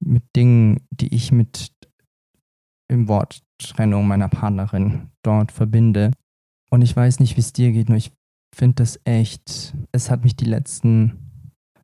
mit 0.00 0.24
Dingen, 0.36 0.80
die 0.90 1.14
ich 1.14 1.32
mit 1.32 1.72
im 2.88 3.08
Wort 3.08 3.42
Trennung 3.58 4.06
meiner 4.06 4.28
Partnerin 4.28 5.10
dort 5.22 5.50
verbinde. 5.50 6.10
Und 6.70 6.82
ich 6.82 6.94
weiß 6.94 7.20
nicht, 7.20 7.36
wie 7.36 7.40
es 7.40 7.52
dir 7.52 7.72
geht, 7.72 7.88
nur 7.88 7.98
ich 7.98 8.12
finde 8.54 8.76
das 8.76 9.00
echt, 9.04 9.74
es 9.92 10.10
hat 10.10 10.24
mich 10.24 10.36
die 10.36 10.44
letzten 10.44 11.18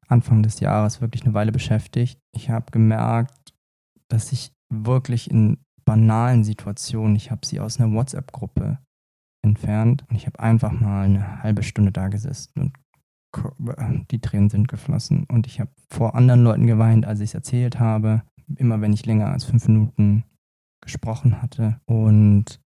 Anfang 0.06 0.42
des 0.42 0.60
Jahres 0.60 1.00
wirklich 1.00 1.24
eine 1.24 1.34
Weile 1.34 1.52
beschäftigt. 1.52 2.18
Ich 2.34 2.50
habe 2.50 2.70
gemerkt, 2.70 3.54
dass 4.08 4.32
ich 4.32 4.52
wirklich 4.70 5.30
in 5.30 5.58
banalen 5.88 6.44
Situationen, 6.44 7.16
ich 7.16 7.30
habe 7.30 7.46
sie 7.46 7.60
aus 7.60 7.80
einer 7.80 7.90
WhatsApp-Gruppe 7.94 8.78
entfernt 9.42 10.04
und 10.10 10.16
ich 10.16 10.26
habe 10.26 10.38
einfach 10.38 10.70
mal 10.70 11.06
eine 11.06 11.42
halbe 11.42 11.62
Stunde 11.62 11.92
da 11.92 12.08
gesessen 12.08 12.60
und 12.60 12.72
die 14.10 14.20
Tränen 14.20 14.50
sind 14.50 14.68
geflossen 14.68 15.24
und 15.24 15.46
ich 15.46 15.60
habe 15.60 15.70
vor 15.88 16.14
anderen 16.14 16.44
Leuten 16.44 16.66
geweint, 16.66 17.06
als 17.06 17.20
ich 17.20 17.30
es 17.30 17.34
erzählt 17.34 17.80
habe, 17.80 18.22
immer 18.56 18.82
wenn 18.82 18.92
ich 18.92 19.06
länger 19.06 19.28
als 19.28 19.44
fünf 19.44 19.66
Minuten 19.66 20.24
gesprochen 20.82 21.40
hatte 21.40 21.80
und 21.86 22.60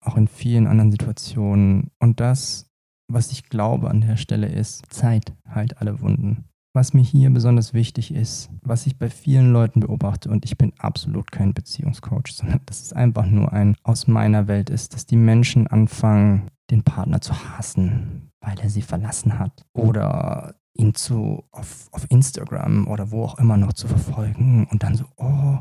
auch 0.00 0.16
in 0.16 0.28
vielen 0.28 0.68
anderen 0.68 0.92
Situationen. 0.92 1.90
Und 1.98 2.20
das, 2.20 2.70
was 3.08 3.32
ich 3.32 3.48
glaube 3.48 3.90
an 3.90 4.02
der 4.02 4.16
Stelle 4.16 4.46
ist, 4.46 4.86
Zeit 4.92 5.34
heilt 5.48 5.78
alle 5.78 6.00
Wunden. 6.00 6.44
Was 6.74 6.94
mir 6.94 7.02
hier 7.02 7.28
besonders 7.28 7.74
wichtig 7.74 8.14
ist, 8.14 8.48
was 8.62 8.86
ich 8.86 8.98
bei 8.98 9.10
vielen 9.10 9.52
Leuten 9.52 9.80
beobachte, 9.80 10.30
und 10.30 10.46
ich 10.46 10.56
bin 10.56 10.72
absolut 10.78 11.30
kein 11.30 11.52
Beziehungscoach, 11.52 12.28
sondern 12.32 12.60
das 12.64 12.80
ist 12.80 12.96
einfach 12.96 13.26
nur 13.26 13.52
ein 13.52 13.76
aus 13.82 14.06
meiner 14.06 14.48
Welt 14.48 14.70
ist, 14.70 14.94
dass 14.94 15.04
die 15.04 15.16
Menschen 15.16 15.66
anfangen, 15.66 16.50
den 16.70 16.82
Partner 16.82 17.20
zu 17.20 17.34
hassen, 17.34 18.30
weil 18.40 18.58
er 18.58 18.70
sie 18.70 18.80
verlassen 18.80 19.38
hat. 19.38 19.66
Oder 19.74 20.54
ihn 20.72 20.94
zu 20.94 21.44
auf, 21.50 21.88
auf 21.92 22.06
Instagram 22.08 22.88
oder 22.88 23.10
wo 23.10 23.24
auch 23.24 23.38
immer 23.38 23.58
noch 23.58 23.74
zu 23.74 23.86
verfolgen 23.86 24.66
und 24.70 24.82
dann 24.82 24.94
so, 24.94 25.04
oh, 25.16 25.58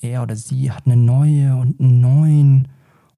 er 0.00 0.22
oder 0.22 0.36
sie 0.36 0.70
hat 0.70 0.86
eine 0.86 0.96
neue 0.96 1.56
und 1.56 1.80
einen 1.80 2.00
neuen 2.00 2.68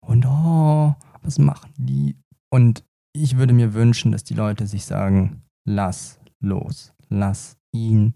und 0.00 0.24
oh, 0.24 0.94
was 1.20 1.38
machen 1.38 1.70
die? 1.76 2.16
Und 2.48 2.82
ich 3.12 3.36
würde 3.36 3.52
mir 3.52 3.74
wünschen, 3.74 4.10
dass 4.10 4.24
die 4.24 4.32
Leute 4.32 4.66
sich 4.66 4.86
sagen, 4.86 5.42
lass 5.66 6.18
los 6.40 6.94
lass 7.10 7.58
ihn 7.74 8.14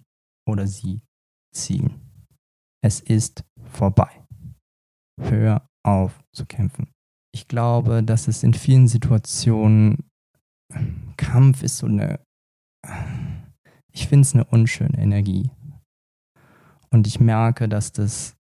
oder 0.49 0.67
sie 0.67 1.03
ziehen. 1.55 2.01
Es 2.83 3.01
ist 3.01 3.45
vorbei. 3.63 4.27
Hör 5.21 5.69
auf 5.85 6.23
zu 6.33 6.47
kämpfen. 6.47 6.89
Ich 7.35 7.49
glaube, 7.49 8.03
dass 8.03 8.29
es 8.29 8.43
in 8.43 8.55
vielen 8.55 8.89
Situationen 8.89 10.11
Kampf 11.17 11.63
ist 11.63 11.79
so 11.79 11.87
eine 11.87 12.21
ich 13.95 14.09
finde 14.09 14.23
es 14.23 14.35
eine 14.35 14.45
unschöne 14.45 14.99
Energie. 14.99 15.51
Und 16.91 17.07
ich 17.07 17.21
merke, 17.21 17.69
dass 17.69 17.93
das, 17.93 18.37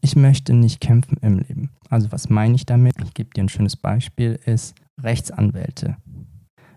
ich 0.00 0.14
möchte 0.14 0.54
nicht 0.54 0.80
kämpfen 0.80 1.16
im 1.22 1.38
Leben. 1.38 1.70
Also 1.88 2.12
was 2.12 2.28
meine 2.28 2.54
ich 2.54 2.66
damit? 2.66 2.94
Ich 3.02 3.14
gebe 3.14 3.30
dir 3.30 3.42
ein 3.42 3.48
schönes 3.48 3.76
Beispiel, 3.76 4.38
ist 4.44 4.74
Rechtsanwälte. 5.00 5.96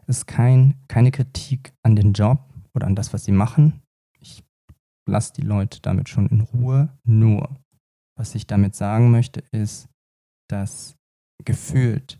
Es 0.07 0.19
ist 0.19 0.27
kein, 0.27 0.75
keine 0.87 1.11
Kritik 1.11 1.73
an 1.83 1.95
den 1.95 2.13
Job 2.13 2.39
oder 2.75 2.87
an 2.87 2.95
das, 2.95 3.13
was 3.13 3.25
sie 3.25 3.31
machen. 3.31 3.81
Ich 4.19 4.43
lasse 5.07 5.33
die 5.33 5.41
Leute 5.41 5.81
damit 5.81 6.09
schon 6.09 6.27
in 6.27 6.41
Ruhe. 6.41 6.89
Nur, 7.03 7.57
was 8.17 8.35
ich 8.35 8.47
damit 8.47 8.75
sagen 8.75 9.11
möchte, 9.11 9.41
ist, 9.51 9.89
dass 10.49 10.95
gefühlt 11.43 12.19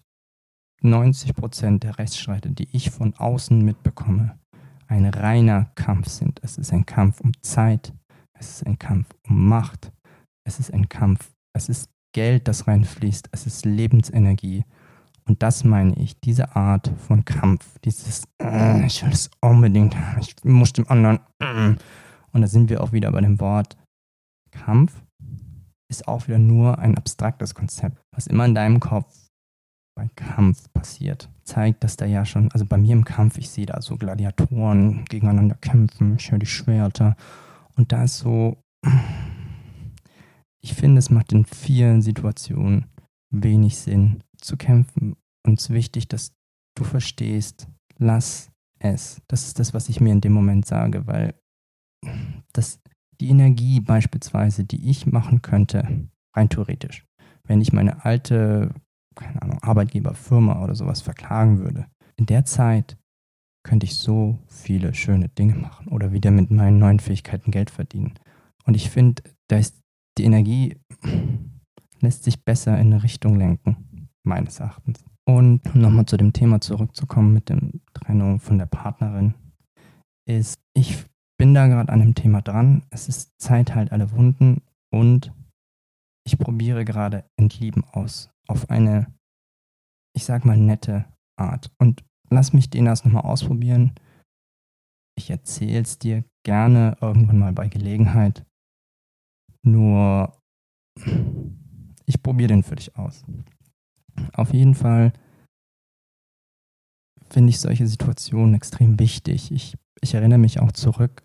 90 0.81 1.35
Prozent 1.35 1.83
der 1.83 1.97
Rechtsstreite, 1.97 2.49
die 2.51 2.67
ich 2.75 2.89
von 2.89 3.13
außen 3.13 3.63
mitbekomme, 3.63 4.39
ein 4.87 5.05
reiner 5.05 5.71
Kampf 5.75 6.09
sind. 6.09 6.39
Es 6.43 6.57
ist 6.57 6.73
ein 6.73 6.85
Kampf 6.85 7.21
um 7.21 7.31
Zeit, 7.41 7.93
es 8.33 8.49
ist 8.49 8.67
ein 8.67 8.79
Kampf 8.79 9.07
um 9.27 9.47
Macht, 9.47 9.91
es 10.43 10.59
ist 10.59 10.73
ein 10.73 10.89
Kampf, 10.89 11.31
es 11.53 11.69
ist 11.69 11.89
Geld, 12.13 12.47
das 12.47 12.67
reinfließt, 12.67 13.29
es 13.31 13.45
ist 13.45 13.65
Lebensenergie. 13.65 14.65
Und 15.25 15.43
das 15.43 15.63
meine 15.63 15.95
ich, 15.95 16.19
diese 16.19 16.55
Art 16.55 16.91
von 17.07 17.23
Kampf, 17.25 17.79
dieses, 17.79 18.23
äh, 18.41 18.85
ich 18.85 19.03
will 19.03 19.11
es 19.11 19.29
unbedingt, 19.39 19.95
ich 20.19 20.35
muss 20.43 20.73
dem 20.73 20.89
anderen, 20.89 21.19
äh. 21.39 21.75
und 22.31 22.41
da 22.41 22.47
sind 22.47 22.69
wir 22.69 22.81
auch 22.81 22.91
wieder 22.91 23.11
bei 23.11 23.21
dem 23.21 23.39
Wort 23.39 23.77
Kampf, 24.51 25.01
ist 25.89 26.07
auch 26.07 26.27
wieder 26.27 26.39
nur 26.39 26.79
ein 26.79 26.97
abstraktes 26.97 27.53
Konzept, 27.53 27.97
was 28.15 28.27
immer 28.27 28.45
in 28.45 28.55
deinem 28.55 28.79
Kopf 28.79 29.13
bei 29.95 30.09
Kampf 30.15 30.71
passiert. 30.73 31.29
Zeigt, 31.43 31.83
dass 31.83 31.97
da 31.97 32.05
ja 32.05 32.25
schon, 32.25 32.51
also 32.51 32.65
bei 32.65 32.77
mir 32.77 32.93
im 32.93 33.05
Kampf, 33.05 33.37
ich 33.37 33.49
sehe 33.49 33.65
da 33.65 33.81
so 33.81 33.97
Gladiatoren 33.97 35.05
gegeneinander 35.05 35.55
kämpfen, 35.55 36.15
ich 36.15 36.31
höre 36.31 36.39
die 36.39 36.45
Schwerter 36.45 37.15
und 37.75 37.91
da 37.91 38.05
ist 38.05 38.19
so, 38.19 38.57
ich 40.63 40.73
finde, 40.73 40.99
es 40.99 41.09
macht 41.09 41.33
in 41.33 41.45
vielen 41.45 42.01
Situationen 42.01 42.85
wenig 43.31 43.77
Sinn 43.77 44.23
zu 44.41 44.57
kämpfen 44.57 45.15
und 45.45 45.59
es 45.59 45.65
ist 45.65 45.73
wichtig, 45.73 46.07
dass 46.07 46.33
du 46.75 46.83
verstehst, 46.83 47.67
lass 47.97 48.51
es. 48.79 49.21
Das 49.27 49.45
ist 49.45 49.59
das, 49.59 49.73
was 49.73 49.89
ich 49.89 50.01
mir 50.01 50.11
in 50.11 50.21
dem 50.21 50.33
Moment 50.33 50.65
sage, 50.65 51.07
weil 51.07 51.35
das, 52.53 52.81
die 53.19 53.29
Energie 53.29 53.79
beispielsweise, 53.79 54.63
die 54.63 54.89
ich 54.89 55.05
machen 55.05 55.41
könnte, 55.41 56.09
rein 56.35 56.49
theoretisch, 56.49 57.05
wenn 57.43 57.61
ich 57.61 57.73
meine 57.73 58.05
alte 58.05 58.73
keine 59.15 59.41
Ahnung, 59.41 59.59
Arbeitgeber, 59.61 60.13
Firma 60.13 60.63
oder 60.63 60.75
sowas 60.75 61.01
verklagen 61.01 61.59
würde, 61.59 61.87
in 62.15 62.25
der 62.25 62.45
Zeit 62.45 62.97
könnte 63.63 63.85
ich 63.85 63.95
so 63.95 64.39
viele 64.47 64.93
schöne 64.93 65.29
Dinge 65.29 65.55
machen 65.55 65.87
oder 65.87 66.11
wieder 66.11 66.31
mit 66.31 66.49
meinen 66.49 66.79
neuen 66.79 66.99
Fähigkeiten 66.99 67.51
Geld 67.51 67.69
verdienen. 67.69 68.13
Und 68.65 68.75
ich 68.75 68.89
finde, 68.89 69.23
da 69.47 69.57
ist 69.57 69.81
die 70.17 70.23
Energie 70.23 70.77
lässt 71.99 72.23
sich 72.23 72.43
besser 72.43 72.73
in 72.79 72.87
eine 72.87 73.03
Richtung 73.03 73.35
lenken, 73.35 73.77
meines 74.23 74.59
Erachtens. 74.59 75.03
Und 75.27 75.61
um 75.73 75.81
nochmal 75.81 76.05
zu 76.05 76.17
dem 76.17 76.33
Thema 76.33 76.61
zurückzukommen 76.61 77.33
mit 77.33 77.49
der 77.49 77.59
Trennung 77.93 78.39
von 78.39 78.57
der 78.57 78.65
Partnerin, 78.65 79.33
ist, 80.27 80.59
ich 80.75 81.05
bin 81.37 81.53
da 81.53 81.67
gerade 81.67 81.91
an 81.91 81.99
dem 81.99 82.15
Thema 82.15 82.41
dran. 82.41 82.83
Es 82.89 83.07
ist 83.07 83.31
Zeit 83.39 83.75
halt 83.75 83.91
alle 83.91 84.11
Wunden 84.11 84.61
und 84.93 85.33
ich 86.25 86.37
probiere 86.37 86.85
gerade 86.85 87.25
Entlieben 87.37 87.83
aus 87.83 88.29
auf 88.47 88.69
eine, 88.69 89.13
ich 90.15 90.25
sag 90.25 90.45
mal, 90.45 90.57
nette 90.57 91.05
Art. 91.39 91.71
Und 91.79 92.03
lass 92.29 92.53
mich 92.53 92.69
den 92.69 92.85
erst 92.85 93.05
nochmal 93.05 93.23
ausprobieren. 93.23 93.95
Ich 95.17 95.29
erzähle 95.29 95.81
es 95.81 95.97
dir 95.97 96.23
gerne 96.45 96.97
irgendwann 97.01 97.39
mal 97.39 97.53
bei 97.53 97.67
Gelegenheit. 97.67 98.45
Nur, 99.63 100.37
ich 102.05 102.21
probiere 102.21 102.49
den 102.49 102.63
für 102.63 102.75
dich 102.75 102.95
aus. 102.95 103.23
Auf 104.33 104.53
jeden 104.53 104.75
Fall 104.75 105.13
finde 107.29 107.49
ich 107.49 107.59
solche 107.59 107.87
Situationen 107.87 108.55
extrem 108.55 108.99
wichtig. 108.99 109.51
Ich, 109.51 109.77
ich 110.01 110.13
erinnere 110.13 110.39
mich 110.39 110.59
auch 110.59 110.71
zurück. 110.71 111.23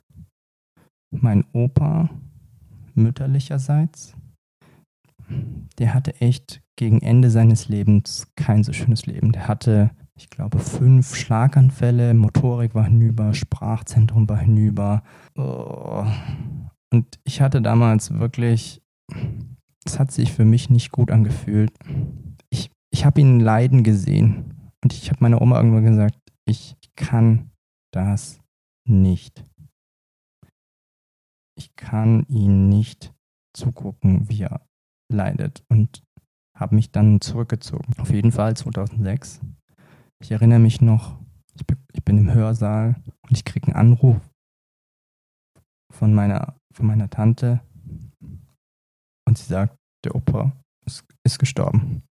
Mein 1.11 1.44
Opa 1.52 2.11
mütterlicherseits, 2.94 4.14
der 5.78 5.94
hatte 5.94 6.20
echt 6.20 6.62
gegen 6.76 7.00
Ende 7.00 7.30
seines 7.30 7.68
Lebens 7.68 8.28
kein 8.37 8.62
so 8.64 8.72
schönes 8.72 9.06
Leben. 9.06 9.32
Der 9.32 9.48
hatte, 9.48 9.90
ich 10.16 10.30
glaube, 10.30 10.59
fünf 10.59 11.14
Schlaganfälle, 11.14 12.14
Motorik 12.14 12.74
war 12.74 12.85
hinüber, 12.85 13.35
Sprachzentrum 13.35 14.28
war 14.28 14.38
hinüber. 14.38 15.02
Oh. 15.37 16.06
Und 16.92 17.18
ich 17.24 17.40
hatte 17.40 17.61
damals 17.62 18.12
wirklich, 18.12 18.82
es 19.85 19.98
hat 19.98 20.12
sich 20.12 20.32
für 20.32 20.44
mich 20.44 20.70
nicht 20.70 20.92
gut 20.92 21.11
angefühlt. 21.11 21.72
Ich, 22.96 23.04
habe 23.04 23.20
ihn 23.20 23.40
leiden 23.40 23.82
gesehen. 23.82 24.70
Und 24.82 24.94
ich 24.94 25.11
habe 25.11 25.18
meiner 25.20 25.42
Oma 25.42 25.59
irgendwann 25.59 25.85
gesagt, 25.85 26.18
ich 26.46 26.78
kann 26.96 27.50
das 27.92 28.40
nicht. 28.88 29.44
Ich 31.59 31.76
kann 31.76 32.24
ihn 32.28 32.70
nicht 32.70 33.12
zugucken, 33.54 34.30
wie 34.30 34.44
er 34.44 34.66
leidet. 35.12 35.62
Und 35.68 36.02
habe 36.56 36.74
mich 36.74 36.90
dann 36.90 37.20
zurückgezogen. 37.20 37.92
Auf 37.98 38.11
jeden 38.11 38.32
Fall 38.32 38.56
2006. 38.56 39.42
Ich 40.22 40.30
erinnere 40.30 40.59
mich 40.59 40.80
noch, 40.80 41.18
ich 41.54 41.66
bin, 41.66 41.76
ich 41.92 42.02
bin 42.02 42.16
im 42.16 42.32
Hörsaal 42.32 42.96
und 43.28 43.37
ich 43.37 43.44
kriege 43.44 43.66
einen 43.66 43.76
Anruf 43.76 44.18
von 45.92 46.14
meiner, 46.14 46.59
von 46.72 46.87
meiner 46.87 47.11
Tante 47.11 47.61
und 49.28 49.37
sie 49.37 49.44
sagt, 49.44 49.76
der 50.02 50.14
Opa 50.14 50.52
ist, 50.87 51.04
ist 51.24 51.38
gestorben. 51.38 52.02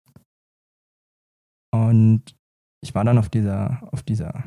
Und 1.75 2.37
ich 2.85 2.95
war 2.95 3.03
dann 3.03 3.19
auf 3.19 3.29
dieser, 3.29 3.83
auf 3.93 4.05
dieser 4.05 4.45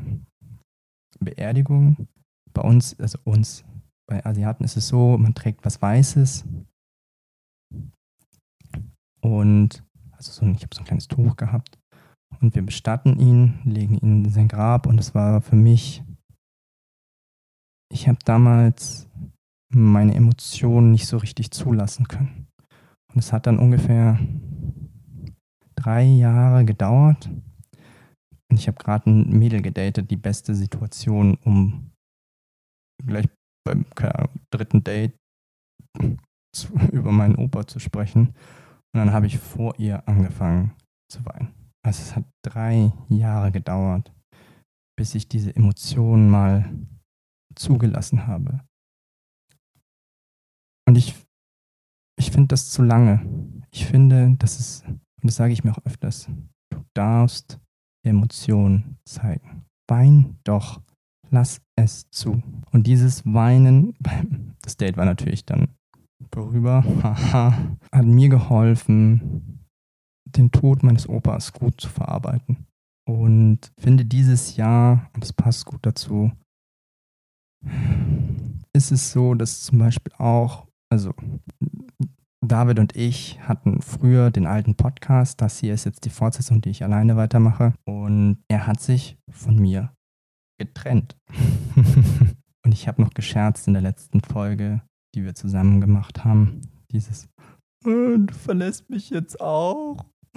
Beerdigung. 1.19 2.07
Bei 2.53 2.61
uns, 2.61 2.97
also 3.01 3.19
uns, 3.25 3.65
bei 4.07 4.25
Asiaten 4.25 4.63
ist 4.63 4.77
es 4.77 4.87
so, 4.87 5.17
man 5.17 5.35
trägt 5.35 5.65
was 5.65 5.81
Weißes. 5.81 6.45
Und 9.19 9.83
also 10.13 10.31
so, 10.31 10.45
ich 10.45 10.63
habe 10.63 10.73
so 10.73 10.81
ein 10.81 10.85
kleines 10.85 11.09
Tuch 11.09 11.35
gehabt. 11.35 11.77
Und 12.39 12.55
wir 12.55 12.61
bestatten 12.61 13.19
ihn, 13.19 13.59
legen 13.65 13.97
ihn 13.97 14.23
in 14.23 14.31
sein 14.31 14.47
Grab 14.47 14.85
und 14.85 14.97
es 14.97 15.13
war 15.13 15.41
für 15.41 15.55
mich, 15.57 16.03
ich 17.91 18.07
habe 18.07 18.19
damals 18.23 19.09
meine 19.69 20.15
Emotionen 20.15 20.91
nicht 20.91 21.07
so 21.07 21.17
richtig 21.17 21.51
zulassen 21.51 22.07
können. 22.07 22.47
Und 23.13 23.19
es 23.19 23.33
hat 23.33 23.47
dann 23.47 23.59
ungefähr 23.59 24.17
drei 25.87 26.03
Jahre 26.03 26.65
gedauert. 26.65 27.29
Und 28.49 28.59
ich 28.59 28.67
habe 28.67 28.77
gerade 28.77 29.09
ein 29.09 29.29
Mädel 29.29 29.61
gedatet, 29.61 30.11
die 30.11 30.17
beste 30.17 30.53
Situation, 30.53 31.35
um 31.45 31.91
gleich 33.05 33.27
beim 33.65 33.85
Ahnung, 33.95 34.29
dritten 34.51 34.83
Date 34.83 35.15
zu, 36.53 36.73
über 36.91 37.11
meinen 37.13 37.37
Opa 37.37 37.65
zu 37.67 37.79
sprechen. 37.79 38.27
Und 38.93 38.99
dann 38.99 39.13
habe 39.13 39.27
ich 39.27 39.37
vor 39.37 39.79
ihr 39.79 40.05
angefangen 40.09 40.73
zu 41.09 41.23
weinen. 41.25 41.53
Also 41.85 42.01
es 42.01 42.15
hat 42.17 42.25
drei 42.45 42.91
Jahre 43.07 43.53
gedauert, 43.53 44.11
bis 44.97 45.15
ich 45.15 45.29
diese 45.29 45.55
Emotionen 45.55 46.29
mal 46.29 46.69
zugelassen 47.55 48.27
habe. 48.27 48.59
Und 50.85 50.97
ich, 50.97 51.15
ich 52.19 52.31
finde 52.31 52.49
das 52.49 52.71
zu 52.71 52.83
lange. 52.83 53.25
Ich 53.71 53.85
finde, 53.85 54.35
das 54.37 54.59
ist, 54.59 54.85
und 55.21 55.27
das 55.27 55.35
sage 55.35 55.53
ich 55.53 55.63
mir 55.63 55.71
auch 55.71 55.85
öfters, 55.85 56.29
du 56.69 56.83
darfst 56.93 57.59
Emotionen 58.05 58.97
zeigen. 59.05 59.65
Wein 59.89 60.37
doch, 60.43 60.81
lass 61.29 61.61
es 61.75 62.09
zu. 62.09 62.41
Und 62.71 62.87
dieses 62.87 63.25
Weinen, 63.25 63.95
das 64.61 64.77
Date 64.77 64.97
war 64.97 65.05
natürlich 65.05 65.45
dann 65.45 65.69
vorüber, 66.33 66.83
hat 67.03 68.05
mir 68.05 68.29
geholfen, 68.29 69.63
den 70.25 70.51
Tod 70.51 70.83
meines 70.83 71.07
Opas 71.07 71.53
gut 71.53 71.79
zu 71.79 71.89
verarbeiten. 71.89 72.65
Und 73.07 73.71
finde 73.79 74.03
dieses 74.03 74.57
Jahr, 74.57 75.09
und 75.13 75.23
das 75.23 75.31
passt 75.31 75.65
gut 75.65 75.79
dazu, 75.85 76.31
ist 78.73 78.91
es 78.91 79.11
so, 79.11 79.33
dass 79.33 79.63
zum 79.63 79.79
Beispiel 79.79 80.13
auch, 80.17 80.67
also 80.91 81.13
David 82.45 82.79
und 82.79 82.95
ich 82.95 83.39
hatten 83.41 83.81
früher 83.81 84.31
den 84.31 84.45
alten 84.45 84.75
Podcast. 84.75 85.41
Das 85.41 85.59
hier 85.59 85.73
ist 85.73 85.85
jetzt 85.85 86.05
die 86.05 86.09
Fortsetzung, 86.09 86.61
die 86.61 86.69
ich 86.69 86.83
alleine 86.83 87.17
weitermache. 87.17 87.73
Und 87.85 88.39
er 88.47 88.67
hat 88.67 88.79
sich 88.79 89.17
von 89.29 89.57
mir 89.57 89.91
getrennt. 90.59 91.17
und 92.65 92.71
ich 92.71 92.87
habe 92.87 93.01
noch 93.01 93.13
gescherzt 93.13 93.67
in 93.67 93.73
der 93.73 93.81
letzten 93.81 94.21
Folge, 94.21 94.81
die 95.15 95.23
wir 95.23 95.35
zusammen 95.35 95.81
gemacht 95.81 96.23
haben. 96.23 96.61
Dieses, 96.91 97.27
oh, 97.85 98.17
du 98.17 98.33
verlässt 98.33 98.89
mich 98.89 99.09
jetzt 99.09 99.41
auch. 99.41 100.05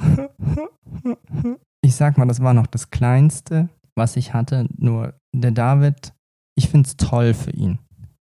ich 1.83 1.95
sag 1.95 2.19
mal, 2.19 2.27
das 2.27 2.41
war 2.41 2.55
noch 2.55 2.67
das 2.67 2.91
Kleinste, 2.91 3.69
was 3.95 4.17
ich 4.17 4.33
hatte. 4.33 4.67
Nur 4.77 5.15
der 5.35 5.53
David 5.53 6.15
ich 6.61 6.69
finde 6.69 6.89
es 6.89 6.97
toll 6.99 7.33
für 7.33 7.53
ihn. 7.53 7.79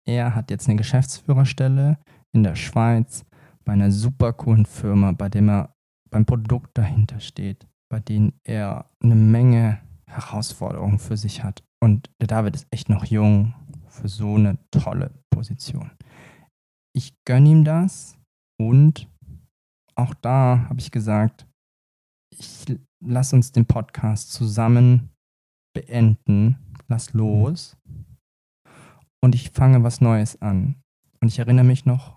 Er 0.06 0.36
hat 0.36 0.52
jetzt 0.52 0.68
eine 0.68 0.76
Geschäftsführerstelle 0.76 1.98
in 2.34 2.44
der 2.44 2.56
Schweiz 2.56 3.24
bei 3.68 3.74
einer 3.74 3.92
super 3.92 4.32
coolen 4.32 4.66
Firma, 4.66 5.12
bei 5.12 5.28
dem 5.28 5.50
er 5.50 5.76
beim 6.10 6.26
Produkt 6.26 6.78
dahinter 6.78 7.20
steht, 7.20 7.68
bei 7.92 8.00
denen 8.00 8.40
er 8.46 8.90
eine 9.04 9.16
Menge 9.16 9.82
Herausforderungen 10.10 11.00
für 11.00 11.18
sich 11.18 11.44
hat. 11.44 11.66
Und 11.84 12.10
der 12.22 12.28
David 12.28 12.56
ist 12.56 12.68
echt 12.72 12.88
noch 12.88 13.04
jung 13.04 13.54
für 13.90 14.08
so 14.08 14.36
eine 14.36 14.58
tolle 14.72 15.12
Position. 15.30 15.92
Ich 16.96 17.14
gönne 17.26 17.50
ihm 17.50 17.66
das 17.66 18.18
und 18.58 19.10
auch 19.96 20.14
da 20.14 20.66
habe 20.70 20.80
ich 20.80 20.92
gesagt, 20.92 21.46
ich 22.34 22.66
lass 23.04 23.34
uns 23.34 23.52
den 23.52 23.66
Podcast 23.66 24.32
zusammen 24.32 25.10
beenden, 25.76 26.56
lass 26.88 27.12
los 27.12 27.76
und 29.22 29.36
ich 29.36 29.52
fange 29.52 29.84
was 29.84 30.00
Neues 30.00 30.42
an. 30.42 30.82
Und 31.20 31.28
ich 31.28 31.40
erinnere 31.40 31.66
mich 31.66 31.86
noch 31.86 32.17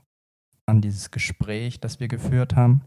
an 0.71 0.81
dieses 0.81 1.11
Gespräch, 1.11 1.81
das 1.81 2.01
wir 2.01 2.09
geführt 2.09 2.57
haben, 2.57 2.83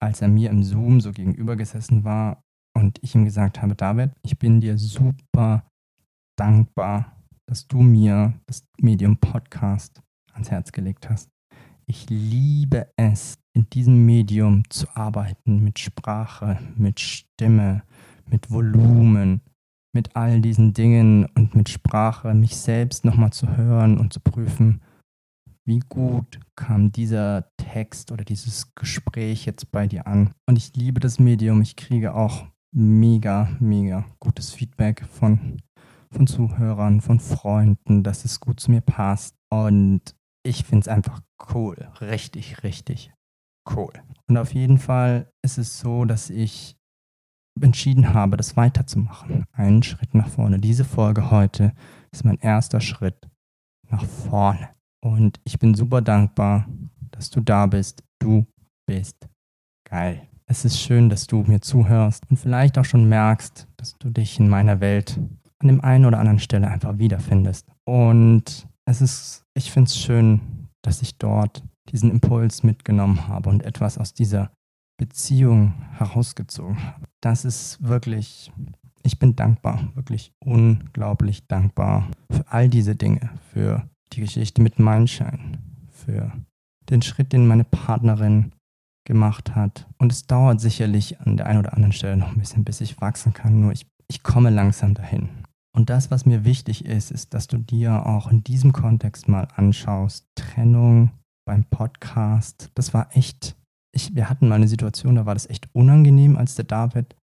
als 0.00 0.20
er 0.20 0.28
mir 0.28 0.50
im 0.50 0.62
Zoom 0.62 1.00
so 1.00 1.10
gegenüber 1.12 1.56
gesessen 1.56 2.04
war 2.04 2.42
und 2.76 2.98
ich 3.02 3.14
ihm 3.14 3.24
gesagt 3.24 3.62
habe, 3.62 3.74
David, 3.74 4.12
ich 4.22 4.38
bin 4.38 4.60
dir 4.60 4.78
super 4.78 5.66
dankbar, 6.38 7.16
dass 7.48 7.66
du 7.66 7.80
mir 7.80 8.34
das 8.46 8.64
Medium 8.80 9.16
Podcast 9.16 10.02
ans 10.34 10.50
Herz 10.50 10.70
gelegt 10.70 11.08
hast. 11.08 11.30
Ich 11.86 12.10
liebe 12.10 12.88
es, 12.96 13.38
in 13.54 13.70
diesem 13.70 14.04
Medium 14.04 14.68
zu 14.68 14.86
arbeiten, 14.94 15.64
mit 15.64 15.78
Sprache, 15.78 16.58
mit 16.76 17.00
Stimme, 17.00 17.84
mit 18.26 18.50
Volumen, 18.50 19.40
mit 19.94 20.14
all 20.14 20.42
diesen 20.42 20.74
Dingen 20.74 21.24
und 21.36 21.54
mit 21.54 21.70
Sprache, 21.70 22.34
mich 22.34 22.56
selbst 22.56 23.04
nochmal 23.04 23.32
zu 23.32 23.56
hören 23.56 23.96
und 23.98 24.12
zu 24.12 24.20
prüfen, 24.20 24.82
wie 25.66 25.80
gut 25.80 26.40
kam 26.54 26.92
dieser 26.92 27.50
Text 27.56 28.12
oder 28.12 28.24
dieses 28.24 28.74
Gespräch 28.74 29.44
jetzt 29.44 29.70
bei 29.72 29.86
dir 29.86 30.06
an. 30.06 30.30
Und 30.46 30.56
ich 30.56 30.74
liebe 30.74 31.00
das 31.00 31.18
Medium, 31.18 31.60
ich 31.60 31.76
kriege 31.76 32.14
auch 32.14 32.46
mega, 32.72 33.50
mega 33.58 34.04
gutes 34.20 34.52
Feedback 34.52 35.04
von, 35.04 35.60
von 36.10 36.26
Zuhörern, 36.26 37.00
von 37.00 37.20
Freunden, 37.20 38.02
dass 38.02 38.24
es 38.24 38.40
gut 38.40 38.60
zu 38.60 38.70
mir 38.70 38.80
passt. 38.80 39.36
Und 39.50 40.14
ich 40.44 40.64
finde 40.64 40.82
es 40.82 40.88
einfach 40.88 41.20
cool, 41.52 41.88
richtig, 42.00 42.62
richtig 42.62 43.12
cool. 43.74 43.92
Und 44.28 44.36
auf 44.36 44.54
jeden 44.54 44.78
Fall 44.78 45.32
ist 45.42 45.58
es 45.58 45.80
so, 45.80 46.04
dass 46.04 46.30
ich 46.30 46.76
entschieden 47.60 48.12
habe, 48.12 48.36
das 48.36 48.56
weiterzumachen. 48.56 49.46
Einen 49.52 49.82
Schritt 49.82 50.14
nach 50.14 50.28
vorne. 50.28 50.60
Diese 50.60 50.84
Folge 50.84 51.30
heute 51.30 51.72
ist 52.12 52.24
mein 52.24 52.38
erster 52.38 52.80
Schritt 52.80 53.28
nach 53.88 54.04
vorne. 54.04 54.75
Und 55.04 55.40
ich 55.44 55.58
bin 55.58 55.74
super 55.74 56.00
dankbar, 56.00 56.68
dass 57.10 57.30
du 57.30 57.40
da 57.40 57.66
bist. 57.66 58.02
Du 58.18 58.46
bist 58.86 59.28
geil. 59.88 60.28
Es 60.46 60.64
ist 60.64 60.80
schön, 60.80 61.08
dass 61.08 61.26
du 61.26 61.42
mir 61.42 61.60
zuhörst 61.60 62.22
und 62.30 62.36
vielleicht 62.36 62.78
auch 62.78 62.84
schon 62.84 63.08
merkst, 63.08 63.66
dass 63.76 63.98
du 63.98 64.10
dich 64.10 64.38
in 64.38 64.48
meiner 64.48 64.80
Welt 64.80 65.18
an 65.58 65.68
dem 65.68 65.80
einen 65.80 66.04
oder 66.04 66.18
anderen 66.18 66.38
Stelle 66.38 66.68
einfach 66.68 66.98
wiederfindest. 66.98 67.66
Und 67.84 68.68
es 68.84 69.00
ist, 69.00 69.42
ich 69.54 69.72
finde 69.72 69.88
es 69.88 69.98
schön, 69.98 70.68
dass 70.82 71.02
ich 71.02 71.18
dort 71.18 71.64
diesen 71.90 72.10
Impuls 72.10 72.62
mitgenommen 72.62 73.26
habe 73.28 73.48
und 73.48 73.64
etwas 73.64 73.98
aus 73.98 74.12
dieser 74.12 74.52
Beziehung 74.98 75.74
herausgezogen 75.92 76.82
habe. 76.82 77.06
Das 77.20 77.44
ist 77.44 77.82
wirklich, 77.82 78.52
ich 79.02 79.18
bin 79.18 79.36
dankbar, 79.36 79.90
wirklich 79.94 80.32
unglaublich 80.44 81.46
dankbar 81.46 82.08
für 82.30 82.44
all 82.50 82.68
diese 82.68 82.96
Dinge, 82.96 83.30
für 83.52 83.88
die 84.12 84.20
Geschichte 84.20 84.62
mit 84.62 84.78
Mindshine, 84.78 85.58
für 85.90 86.32
den 86.88 87.02
Schritt, 87.02 87.32
den 87.32 87.46
meine 87.46 87.64
Partnerin 87.64 88.52
gemacht 89.06 89.54
hat. 89.54 89.86
Und 89.98 90.12
es 90.12 90.26
dauert 90.26 90.60
sicherlich 90.60 91.20
an 91.20 91.36
der 91.36 91.46
einen 91.46 91.60
oder 91.60 91.74
anderen 91.74 91.92
Stelle 91.92 92.16
noch 92.16 92.32
ein 92.32 92.38
bisschen, 92.38 92.64
bis 92.64 92.80
ich 92.80 93.00
wachsen 93.00 93.32
kann. 93.32 93.60
Nur 93.60 93.72
ich, 93.72 93.86
ich 94.08 94.22
komme 94.22 94.50
langsam 94.50 94.94
dahin. 94.94 95.28
Und 95.74 95.90
das, 95.90 96.10
was 96.10 96.26
mir 96.26 96.44
wichtig 96.44 96.84
ist, 96.84 97.10
ist, 97.10 97.34
dass 97.34 97.48
du 97.48 97.58
dir 97.58 98.06
auch 98.06 98.30
in 98.30 98.42
diesem 98.42 98.72
Kontext 98.72 99.28
mal 99.28 99.48
anschaust. 99.54 100.26
Trennung 100.34 101.10
beim 101.44 101.64
Podcast, 101.64 102.70
das 102.74 102.94
war 102.94 103.14
echt 103.14 103.56
ich, 103.96 104.14
wir 104.14 104.28
hatten 104.28 104.48
mal 104.48 104.56
eine 104.56 104.68
Situation, 104.68 105.16
da 105.16 105.26
war 105.26 105.34
das 105.34 105.48
echt 105.48 105.68
unangenehm, 105.72 106.36
als 106.36 106.54
der 106.54 106.66
David 106.66 107.16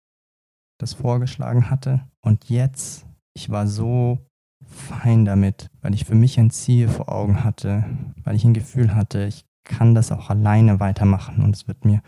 das 0.79 0.93
vorgeschlagen 0.93 1.69
hatte. 1.69 2.01
Und 2.25 2.49
jetzt, 2.49 3.05
ich 3.35 3.49
war 3.49 3.67
so 3.67 4.19
fein 4.67 5.25
damit, 5.25 5.69
weil 5.81 5.93
ich 5.93 6.05
für 6.05 6.15
mich 6.15 6.39
ein 6.39 6.49
Ziel 6.49 6.87
vor 6.87 7.09
Augen 7.09 7.43
hatte, 7.43 7.85
weil 8.23 8.35
ich 8.35 8.45
ein 8.45 8.53
Gefühl 8.53 8.95
hatte, 8.95 9.25
ich 9.25 9.45
kann 9.63 9.95
das 9.95 10.11
auch 10.11 10.29
alleine 10.29 10.79
weitermachen 10.79 11.43
und 11.43 11.55
es 11.55 11.67
wird 11.67 11.85
mir 11.85 12.01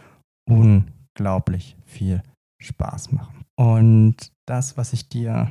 unglaublich 0.49 1.77
viel 1.85 2.21
Spaß 2.61 3.11
machen. 3.11 3.45
Und 3.55 4.31
das, 4.45 4.77
was 4.77 4.93
ich 4.93 5.09
dir 5.09 5.49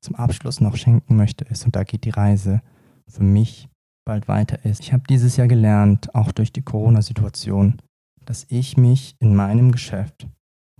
zum 0.00 0.14
Abschluss 0.14 0.60
noch 0.60 0.76
schenken 0.76 1.16
möchte, 1.16 1.44
ist, 1.44 1.64
und 1.64 1.74
da 1.74 1.84
geht 1.84 2.04
die 2.04 2.10
Reise 2.10 2.62
für 3.08 3.24
mich 3.24 3.68
bald 4.06 4.28
weiter 4.28 4.64
ist. 4.64 4.80
Ich 4.80 4.92
habe 4.92 5.04
dieses 5.08 5.36
Jahr 5.36 5.48
gelernt, 5.48 6.14
auch 6.14 6.30
durch 6.30 6.52
die 6.52 6.62
Corona-Situation, 6.62 7.78
dass 8.24 8.46
ich 8.48 8.76
mich 8.76 9.16
in 9.18 9.34
meinem 9.34 9.72
Geschäft 9.72 10.28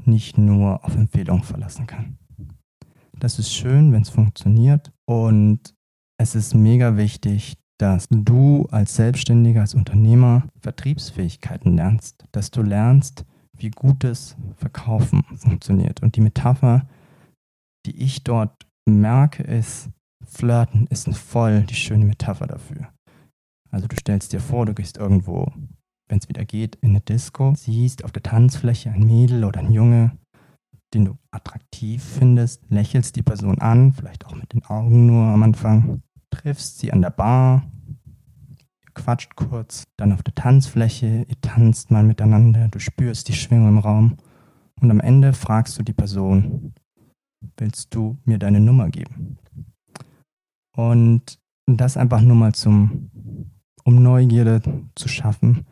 nicht 0.04 0.38
nur 0.38 0.84
auf 0.84 0.94
Empfehlungen 0.94 1.42
verlassen 1.42 1.86
kann. 1.86 2.18
Das 3.24 3.38
ist 3.38 3.54
schön, 3.54 3.90
wenn 3.90 4.02
es 4.02 4.10
funktioniert 4.10 4.92
und 5.06 5.74
es 6.20 6.34
ist 6.34 6.54
mega 6.54 6.98
wichtig, 6.98 7.56
dass 7.78 8.06
du 8.10 8.66
als 8.70 8.96
Selbstständiger, 8.96 9.62
als 9.62 9.72
Unternehmer 9.72 10.46
Vertriebsfähigkeiten 10.60 11.74
lernst, 11.74 12.26
dass 12.32 12.50
du 12.50 12.60
lernst, 12.60 13.24
wie 13.56 13.70
gutes 13.70 14.36
Verkaufen 14.56 15.22
funktioniert. 15.38 16.02
Und 16.02 16.16
die 16.16 16.20
Metapher, 16.20 16.86
die 17.86 17.96
ich 17.96 18.24
dort 18.24 18.66
merke, 18.84 19.42
ist, 19.42 19.88
Flirten 20.26 20.86
ist 20.88 21.08
voll 21.16 21.62
die 21.62 21.76
schöne 21.76 22.04
Metapher 22.04 22.46
dafür. 22.46 22.92
Also 23.70 23.86
du 23.86 23.96
stellst 23.96 24.34
dir 24.34 24.40
vor, 24.40 24.66
du 24.66 24.74
gehst 24.74 24.98
irgendwo 24.98 25.50
wenn 26.08 26.18
es 26.18 26.28
wieder 26.28 26.44
geht, 26.44 26.76
in 26.76 26.90
eine 26.90 27.00
Disco, 27.00 27.54
siehst 27.56 28.04
auf 28.04 28.12
der 28.12 28.22
Tanzfläche 28.22 28.90
ein 28.90 29.06
Mädel 29.06 29.44
oder 29.44 29.60
ein 29.60 29.72
Junge, 29.72 30.12
den 30.94 31.04
du 31.04 31.18
attraktiv 31.30 32.02
findest, 32.02 32.62
lächelst 32.70 33.16
die 33.16 33.22
Person 33.22 33.58
an, 33.58 33.92
vielleicht 33.92 34.26
auch 34.26 34.34
mit 34.34 34.52
den 34.52 34.64
Augen 34.64 35.06
nur 35.06 35.24
am 35.24 35.42
Anfang, 35.42 36.02
triffst 36.30 36.78
sie 36.78 36.92
an 36.92 37.02
der 37.02 37.10
Bar, 37.10 37.64
quatscht 38.94 39.34
kurz, 39.36 39.84
dann 39.96 40.12
auf 40.12 40.22
der 40.22 40.34
Tanzfläche, 40.34 41.26
ihr 41.28 41.40
tanzt 41.40 41.90
mal 41.90 42.04
miteinander, 42.04 42.68
du 42.68 42.78
spürst 42.78 43.28
die 43.28 43.34
Schwingung 43.34 43.68
im 43.68 43.78
Raum 43.78 44.16
und 44.80 44.90
am 44.90 45.00
Ende 45.00 45.32
fragst 45.32 45.78
du 45.78 45.82
die 45.82 45.92
Person, 45.92 46.74
willst 47.56 47.94
du 47.94 48.18
mir 48.24 48.38
deine 48.38 48.60
Nummer 48.60 48.88
geben? 48.88 49.38
Und 50.76 51.38
das 51.66 51.96
einfach 51.96 52.20
nur 52.20 52.36
mal 52.36 52.54
zum, 52.54 53.10
um 53.84 54.02
Neugierde 54.02 54.62
zu 54.94 55.08
schaffen 55.08 55.66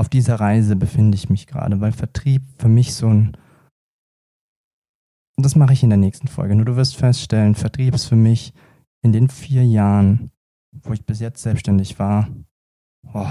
auf 0.00 0.08
dieser 0.08 0.36
Reise 0.36 0.76
befinde 0.76 1.14
ich 1.14 1.28
mich 1.28 1.46
gerade, 1.46 1.82
weil 1.82 1.92
Vertrieb 1.92 2.42
für 2.56 2.68
mich 2.68 2.94
so 2.94 3.08
ein... 3.08 3.36
Das 5.42 5.56
mache 5.56 5.72
ich 5.72 5.82
in 5.82 5.90
der 5.90 5.98
nächsten 5.98 6.28
Folge. 6.28 6.54
Nur 6.54 6.64
du 6.64 6.76
wirst 6.76 6.96
feststellen, 6.96 7.54
Vertrieb 7.54 7.94
ist 7.94 8.06
für 8.06 8.16
mich 8.16 8.52
in 9.02 9.12
den 9.12 9.28
vier 9.28 9.64
Jahren, 9.64 10.30
wo 10.72 10.92
ich 10.92 11.04
bis 11.04 11.20
jetzt 11.20 11.42
selbstständig 11.42 11.98
war, 11.98 12.28
oh, 13.14 13.26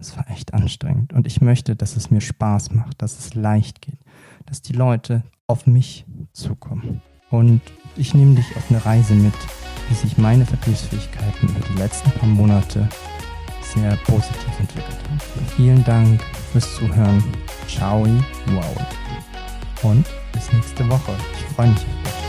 es 0.00 0.16
war 0.16 0.28
echt 0.30 0.54
anstrengend. 0.54 1.12
Und 1.12 1.26
ich 1.26 1.40
möchte, 1.40 1.76
dass 1.76 1.96
es 1.96 2.10
mir 2.10 2.20
Spaß 2.20 2.72
macht, 2.72 3.00
dass 3.00 3.18
es 3.18 3.34
leicht 3.34 3.80
geht, 3.80 3.98
dass 4.46 4.62
die 4.62 4.72
Leute 4.72 5.22
auf 5.46 5.66
mich 5.66 6.06
zukommen. 6.32 7.00
Und 7.30 7.60
ich 7.96 8.14
nehme 8.14 8.34
dich 8.34 8.56
auf 8.56 8.70
eine 8.70 8.84
Reise 8.84 9.14
mit, 9.14 9.34
wie 9.88 9.94
sich 9.94 10.18
meine 10.18 10.46
Vertriebsfähigkeiten 10.46 11.48
über 11.48 11.60
die 11.68 11.78
letzten 11.78 12.10
paar 12.12 12.28
Monate 12.28 12.88
sehr 13.62 13.96
positiv 14.04 14.60
entwickelt 14.60 14.98
haben. 15.08 15.46
Vielen 15.56 15.84
Dank 15.84 16.22
fürs 16.52 16.76
Zuhören. 16.76 17.24
Ciao, 17.66 18.06
wow. 18.46 18.86
Und 19.82 20.06
bis 20.34 20.52
nächste 20.52 20.88
Woche. 20.90 21.16
Ich 21.32 21.54
freue 21.54 21.68
mich 21.68 21.78
auf 21.78 22.12
dich. 22.12 22.23